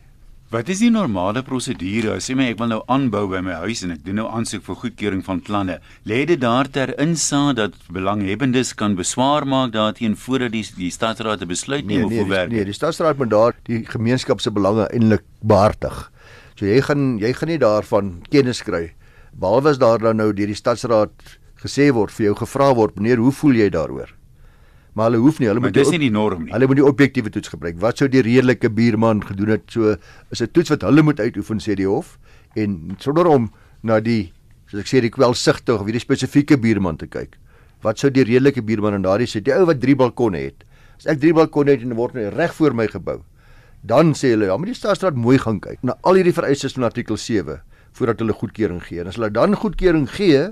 Wat 0.54 0.68
is 0.70 0.78
die 0.84 0.90
normale 0.92 1.40
prosedure? 1.42 2.12
As 2.14 2.28
jy 2.30 2.36
my 2.38 2.44
ek 2.52 2.60
wil 2.60 2.68
nou 2.70 2.76
aanbou 2.92 3.24
by 3.32 3.40
my 3.42 3.56
huis 3.64 3.80
en 3.82 3.90
ek 3.90 4.04
doen 4.04 4.20
nou 4.20 4.28
aansoek 4.30 4.62
vir 4.62 4.76
goedkeuring 4.84 5.24
van 5.26 5.40
planne. 5.42 5.80
Lê 6.06 6.20
dit 6.30 6.38
daar 6.38 6.70
ter 6.70 6.92
insaag 7.02 7.56
dat 7.58 7.74
belanghebbendes 7.90 8.70
kan 8.78 8.94
beswaar 8.94 9.48
maak 9.50 9.72
daarteen 9.74 10.14
voordat 10.14 10.54
die 10.54 10.62
die 10.76 10.92
stadsraad 10.94 11.42
'n 11.42 11.50
besluit 11.50 11.82
neem 11.82 12.06
nee, 12.06 12.06
of 12.06 12.14
nee, 12.14 12.28
werk 12.30 12.54
nee, 12.54 12.64
die 12.70 12.78
stadsraad 12.78 13.18
moet 13.18 13.30
daar 13.34 13.58
die 13.66 13.82
gemeenskap 13.82 14.40
se 14.40 14.54
belange 14.54 14.86
eintlik 14.94 15.26
behartig. 15.42 16.12
So 16.54 16.70
jy 16.70 16.80
gaan 16.86 17.18
jy 17.18 17.32
gaan 17.34 17.50
nie 17.50 17.58
daarvan 17.58 18.22
kennis 18.30 18.62
kry 18.62 18.94
behalwe 19.34 19.70
as 19.70 19.78
daar 19.82 19.98
dan 19.98 20.22
nou 20.22 20.32
deur 20.32 20.46
die 20.46 20.62
stadsraad 20.62 21.10
gesê 21.66 21.90
word 21.90 22.14
vir 22.14 22.30
jou 22.30 22.34
gevra 22.46 22.74
word 22.74 22.94
meneer 22.94 23.18
hoe 23.18 23.32
voel 23.32 23.58
jy 23.58 23.70
daaroor? 23.70 24.14
Maar 24.94 25.10
hulle 25.10 25.20
hoef 25.22 25.40
nie 25.42 25.48
hulle 25.50 25.60
maar 25.60 25.72
moet 25.72 25.78
dis 25.80 25.90
nie 25.94 26.04
die 26.06 26.12
norm 26.14 26.46
nie. 26.46 26.52
Hulle 26.54 26.68
moet 26.70 26.78
die 26.78 26.86
objektiewe 26.86 27.30
toets 27.34 27.50
gebruik. 27.52 27.78
Wat 27.82 27.98
sou 27.98 28.08
die 28.10 28.22
redelike 28.22 28.70
buurman 28.70 29.22
gedoen 29.26 29.56
het? 29.56 29.66
So 29.70 29.96
is 30.30 30.42
'n 30.42 30.50
toets 30.52 30.70
wat 30.70 30.82
hulle 30.82 31.02
moet 31.02 31.20
uitoefen 31.20 31.58
sê 31.58 31.74
die 31.74 31.88
hof 31.88 32.18
en 32.54 32.96
sonder 32.98 33.26
om 33.26 33.50
na 33.82 34.00
die 34.00 34.32
soos 34.70 34.80
ek 34.80 34.86
sê 34.86 35.00
die 35.00 35.10
kwelsigtig 35.10 35.80
of 35.80 35.86
hierdie 35.86 36.00
spesifieke 36.00 36.56
buurman 36.56 36.96
te 36.96 37.06
kyk. 37.06 37.36
Wat 37.82 37.98
sou 37.98 38.10
die 38.10 38.24
redelike 38.24 38.62
buurman 38.62 38.94
en 38.94 39.02
daardie 39.02 39.26
sê 39.26 39.42
die 39.42 39.52
ou 39.52 39.66
wat 39.66 39.80
drie 39.80 39.96
balkonne 39.96 40.38
het. 40.38 40.64
As 40.96 41.06
ek 41.06 41.20
drie 41.20 41.34
balkonne 41.34 41.70
het 41.70 41.82
en 41.82 41.94
word 41.94 42.14
nou 42.14 42.30
reg 42.30 42.54
voor 42.54 42.74
my 42.74 42.86
gebou, 42.86 43.20
dan 43.82 44.14
sê 44.14 44.32
hulle 44.32 44.46
ja, 44.46 44.56
moet 44.56 44.72
die 44.72 44.74
staatsraad 44.74 45.14
mooi 45.14 45.38
gaan 45.38 45.60
kyk 45.60 45.82
na 45.82 45.96
al 46.02 46.14
hierdie 46.14 46.32
vereistes 46.32 46.72
van 46.72 46.84
artikel 46.84 47.16
7 47.16 47.60
voordat 47.92 48.18
hulle 48.18 48.32
goedkeuring 48.32 48.82
gee. 48.82 49.00
En 49.00 49.06
as 49.06 49.18
hulle 49.18 49.30
dan 49.30 49.54
goedkeuring 49.54 50.08
gee, 50.10 50.48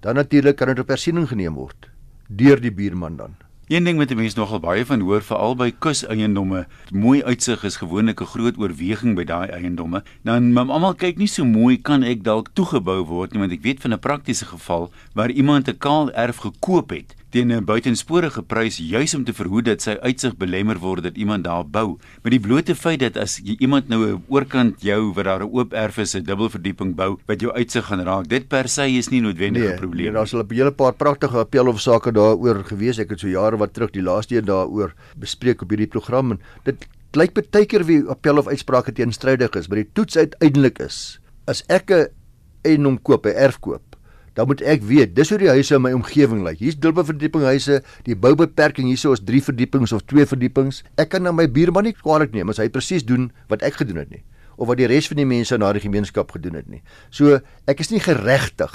dan 0.00 0.14
natuurlik 0.14 0.56
kan 0.56 0.68
dit 0.68 0.78
op 0.78 0.88
hersiening 0.88 1.28
geneem 1.28 1.54
word 1.54 1.90
deur 2.28 2.60
die 2.62 2.70
buurman 2.70 3.16
dan. 3.18 3.34
Een 3.70 3.84
ding 3.84 3.98
wat 4.02 4.10
mense 4.18 4.34
nogal 4.34 4.58
baie 4.58 4.82
van 4.82 5.02
hoor 5.06 5.22
veral 5.22 5.52
by 5.54 5.68
kuseiendomme, 5.70 6.64
mooi 6.90 7.20
uitsig 7.22 7.62
is 7.68 7.76
gewoonlik 7.78 8.20
'n 8.20 8.30
groot 8.32 8.58
oorweging 8.58 9.14
by 9.14 9.24
daai 9.24 9.46
eiendomme. 9.46 10.02
Dan 10.26 10.58
almal 10.58 10.94
kyk 10.94 11.16
nie 11.18 11.30
so 11.30 11.44
mooi 11.44 11.78
kan 11.78 12.02
ek 12.02 12.24
dalk 12.24 12.50
toegebou 12.52 13.06
word 13.06 13.32
nie 13.32 13.40
want 13.40 13.52
ek 13.52 13.62
weet 13.62 13.80
van 13.80 13.92
'n 13.92 13.98
praktiese 13.98 14.44
geval 14.44 14.90
waar 15.14 15.30
iemand 15.30 15.68
'n 15.68 15.78
kaal 15.78 16.10
erf 16.10 16.36
gekoop 16.36 16.90
het 16.90 17.14
teen 17.30 17.52
'n 17.52 17.64
buitensporige 17.64 18.42
prys 18.42 18.76
juis 18.76 19.14
om 19.14 19.24
te 19.24 19.32
verhoed 19.32 19.64
dat 19.64 19.82
sy 19.82 19.94
uitsig 20.02 20.36
belemmer 20.36 20.78
word 20.78 21.02
dat 21.02 21.16
iemand 21.16 21.44
daar 21.44 21.64
bou. 21.64 21.98
Maar 22.22 22.30
die 22.30 22.40
blote 22.40 22.74
feit 22.74 23.00
dat 23.00 23.16
as 23.16 23.38
jy 23.38 23.56
iemand 23.58 23.88
nou 23.88 24.06
'n 24.06 24.22
oorkant 24.28 24.82
jou 24.82 25.12
wat 25.14 25.24
daar 25.24 25.42
'n 25.42 25.50
oop 25.52 25.72
erf 25.72 25.98
is, 25.98 26.14
'n 26.14 26.24
dubbelverdieping 26.24 26.94
bou 26.96 27.18
wat 27.26 27.40
jou 27.40 27.52
uitsig 27.52 27.84
gaan 27.84 28.00
raak, 28.00 28.28
dit 28.28 28.48
per 28.48 28.68
se 28.68 28.90
is 28.90 29.08
nie 29.10 29.20
noodwendig 29.20 29.62
'n 29.62 29.66
nee, 29.66 29.76
probleem. 29.76 30.04
Nee, 30.04 30.12
daar's 30.12 30.34
'n 30.34 30.44
hele 30.48 30.72
paar 30.72 30.92
pragtige 30.92 31.38
appelhofsaake 31.38 32.12
daaroor 32.12 32.64
gewees. 32.64 32.98
Ek 32.98 33.10
het 33.10 33.20
so 33.20 33.28
jare 33.28 33.56
wat 33.56 33.74
terug 33.74 33.90
die 33.90 34.02
laaste 34.02 34.36
een 34.36 34.44
daaroor 34.44 34.94
bespreek 35.16 35.62
op 35.62 35.68
hierdie 35.68 35.86
program 35.86 36.30
en 36.30 36.40
dit 36.64 36.86
lyk 37.12 37.32
baie 37.34 37.66
keer 37.66 37.84
wie 37.84 38.02
appelhof 38.08 38.46
uitsprake 38.46 38.92
teenstrydig 38.92 39.54
is, 39.54 39.68
maar 39.68 39.78
die 39.78 39.90
toets 39.92 40.16
uiteindelik 40.16 40.78
is 40.78 41.20
as 41.46 41.62
ek 41.68 41.90
'n 41.90 42.06
en 42.62 42.84
hom 42.84 42.98
koop, 43.02 43.26
'n 43.26 43.34
erf 43.34 43.58
koop 43.60 43.89
dan 44.34 44.46
moet 44.46 44.62
ek 44.62 44.82
weet 44.86 45.14
dis 45.16 45.30
hoe 45.32 45.38
die 45.38 45.50
huise 45.50 45.74
in 45.74 45.82
my 45.82 45.92
omgewing 45.92 46.44
lyk. 46.46 46.58
Hier's 46.58 46.78
dubbel 46.78 47.04
verdieping 47.04 47.42
huise, 47.42 47.80
die 48.06 48.16
boubeperking 48.16 48.86
hierso 48.86 49.12
is 49.12 49.24
3 49.26 49.42
verdiepings 49.50 49.92
of 49.92 50.04
2 50.06 50.26
verdiepings. 50.26 50.82
Ek 50.96 51.10
kan 51.14 51.22
na 51.22 51.32
my 51.32 51.48
buurman 51.50 51.84
nie 51.84 51.96
kwaadlik 51.96 52.32
neem 52.32 52.48
as 52.48 52.58
hy 52.62 52.68
presies 52.68 53.06
doen 53.06 53.30
wat 53.48 53.62
ek 53.66 53.82
gedoen 53.82 54.02
het 54.04 54.10
nie 54.10 54.22
of 54.60 54.68
wat 54.68 54.76
die 54.76 54.88
res 54.90 55.08
van 55.08 55.16
die 55.16 55.28
mense 55.28 55.56
in 55.56 55.62
daardie 55.64 55.80
gemeenskap 55.80 56.34
gedoen 56.36 56.58
het 56.58 56.68
nie. 56.68 56.82
So 57.08 57.40
ek 57.70 57.80
is 57.80 57.90
nie 57.94 58.02
geregtig 58.04 58.74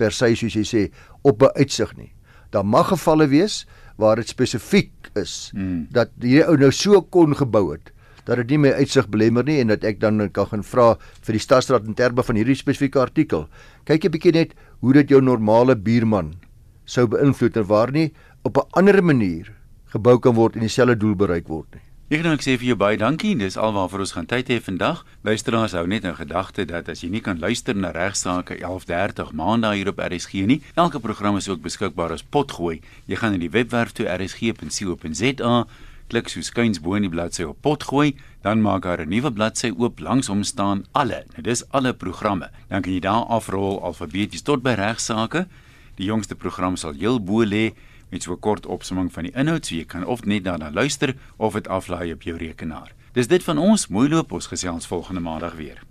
per 0.00 0.14
se 0.16 0.32
soos 0.34 0.56
jy 0.58 0.64
sê 0.66 0.82
op 1.22 1.42
'n 1.42 1.54
uitsig 1.54 1.96
nie. 1.96 2.12
Daar 2.50 2.66
mag 2.66 2.90
gevalle 2.90 3.28
wees 3.30 3.64
waar 3.96 4.16
dit 4.16 4.28
spesifiek 4.28 5.12
is 5.14 5.52
hmm. 5.54 5.86
dat 5.90 6.10
hierdie 6.20 6.46
ou 6.48 6.56
nou 6.56 6.72
so 6.72 7.00
kon 7.02 7.34
gebou 7.34 7.72
het 7.72 7.92
dat 8.24 8.36
dit 8.36 8.50
nie 8.50 8.58
my 8.58 8.70
uitsig 8.78 9.08
belemmer 9.08 9.44
nie 9.44 9.58
en 9.60 9.72
dat 9.72 9.84
ek 9.84 10.00
dan 10.00 10.30
kan 10.30 10.46
gaan 10.46 10.62
vra 10.62 10.96
vir 11.26 11.32
die 11.32 11.42
stadsraad 11.42 11.86
in 11.86 11.94
terme 11.98 12.22
van 12.22 12.36
hierdie 12.36 12.54
spesifieke 12.54 13.00
artikel. 13.00 13.48
Kyk 13.84 14.04
'n 14.04 14.10
bietjie 14.10 14.32
net 14.32 14.54
hoe 14.80 14.92
dit 14.92 15.08
jou 15.08 15.20
normale 15.20 15.76
buurman 15.76 16.34
sou 16.84 17.06
beïnvloed 17.06 17.56
en 17.56 17.66
waar 17.66 17.92
nie 17.92 18.12
op 18.42 18.56
'n 18.56 18.68
ander 18.80 19.04
manier 19.04 19.52
gebou 19.92 20.18
kan 20.18 20.34
word 20.34 20.54
en 20.54 20.60
dieselfde 20.60 20.96
doel 20.96 21.14
bereik 21.14 21.48
word 21.48 21.74
nie. 21.74 21.82
Ek 22.10 22.24
dink 22.24 22.40
ek 22.40 22.42
sê 22.42 22.56
vir 22.58 22.72
jou 22.72 22.74
baie 22.74 22.96
dankie. 22.98 23.36
Dis 23.38 23.54
alwaarvoor 23.54 24.00
ons 24.00 24.12
gaan 24.12 24.26
tyd 24.26 24.48
hê 24.50 24.56
vandag. 24.58 25.04
Luisteraars 25.22 25.76
hou 25.78 25.84
net 25.86 26.02
in 26.04 26.16
gedagte 26.18 26.64
dat 26.66 26.88
as 26.88 27.04
jy 27.04 27.10
nie 27.12 27.20
kan 27.20 27.38
luister 27.38 27.76
na 27.78 27.92
regsaake 27.94 28.56
11:30 28.58 29.30
maandag 29.32 29.74
hier 29.74 29.88
op 29.88 30.02
RSG 30.02 30.42
nie, 30.46 30.60
elke 30.74 30.98
program 30.98 31.36
is 31.36 31.48
ook 31.48 31.62
beskikbaar 31.62 32.10
as 32.10 32.26
potgooi. 32.26 32.80
Jy 33.06 33.16
gaan 33.16 33.32
na 33.32 33.38
die 33.38 33.50
webwerf 33.50 33.92
toe 33.92 34.08
rsg.co.za 34.10 35.66
klik 36.10 36.28
so 36.28 36.42
skuins 36.42 36.80
bo 36.82 36.96
in 36.98 37.06
die 37.06 37.12
bladsy 37.12 37.46
op 37.46 37.60
potgooi, 37.62 38.16
dan 38.42 38.62
maak 38.62 38.82
daar 38.82 39.00
'n 39.00 39.08
nuwe 39.08 39.30
bladsy 39.30 39.70
oop 39.78 40.00
langs 40.00 40.26
hom 40.26 40.42
staan 40.42 40.84
alle. 40.92 41.24
Nou 41.32 41.42
dis 41.42 41.64
alle 41.70 41.92
programme. 41.92 42.50
Dan 42.68 42.82
kan 42.82 42.92
jy 42.92 43.00
daar 43.00 43.24
afrol 43.24 43.82
alfabeties 43.82 44.42
tot 44.42 44.62
by 44.62 44.74
regsaake. 44.74 45.46
Die 45.96 46.06
jongste 46.06 46.34
program 46.34 46.76
sal 46.76 46.92
heel 46.92 47.20
bo 47.20 47.44
lê 47.44 47.72
met 48.10 48.22
so 48.22 48.32
'n 48.32 48.40
kort 48.40 48.66
opsomming 48.66 49.12
van 49.12 49.24
die 49.24 49.32
inhoud, 49.34 49.66
so 49.66 49.74
jy 49.74 49.84
kan 49.84 50.06
of 50.06 50.24
net 50.24 50.44
daarna 50.44 50.70
luister 50.70 51.14
of 51.36 51.52
dit 51.52 51.68
aflaai 51.68 52.12
op 52.12 52.22
jou 52.22 52.36
rekenaar. 52.36 52.92
Dis 53.12 53.26
dit 53.26 53.42
van 53.42 53.58
ons, 53.58 53.88
mooi 53.88 54.08
loop, 54.08 54.32
ons 54.32 54.46
gesels 54.46 54.86
volgende 54.86 55.20
maandag 55.20 55.54
weer. 55.54 55.89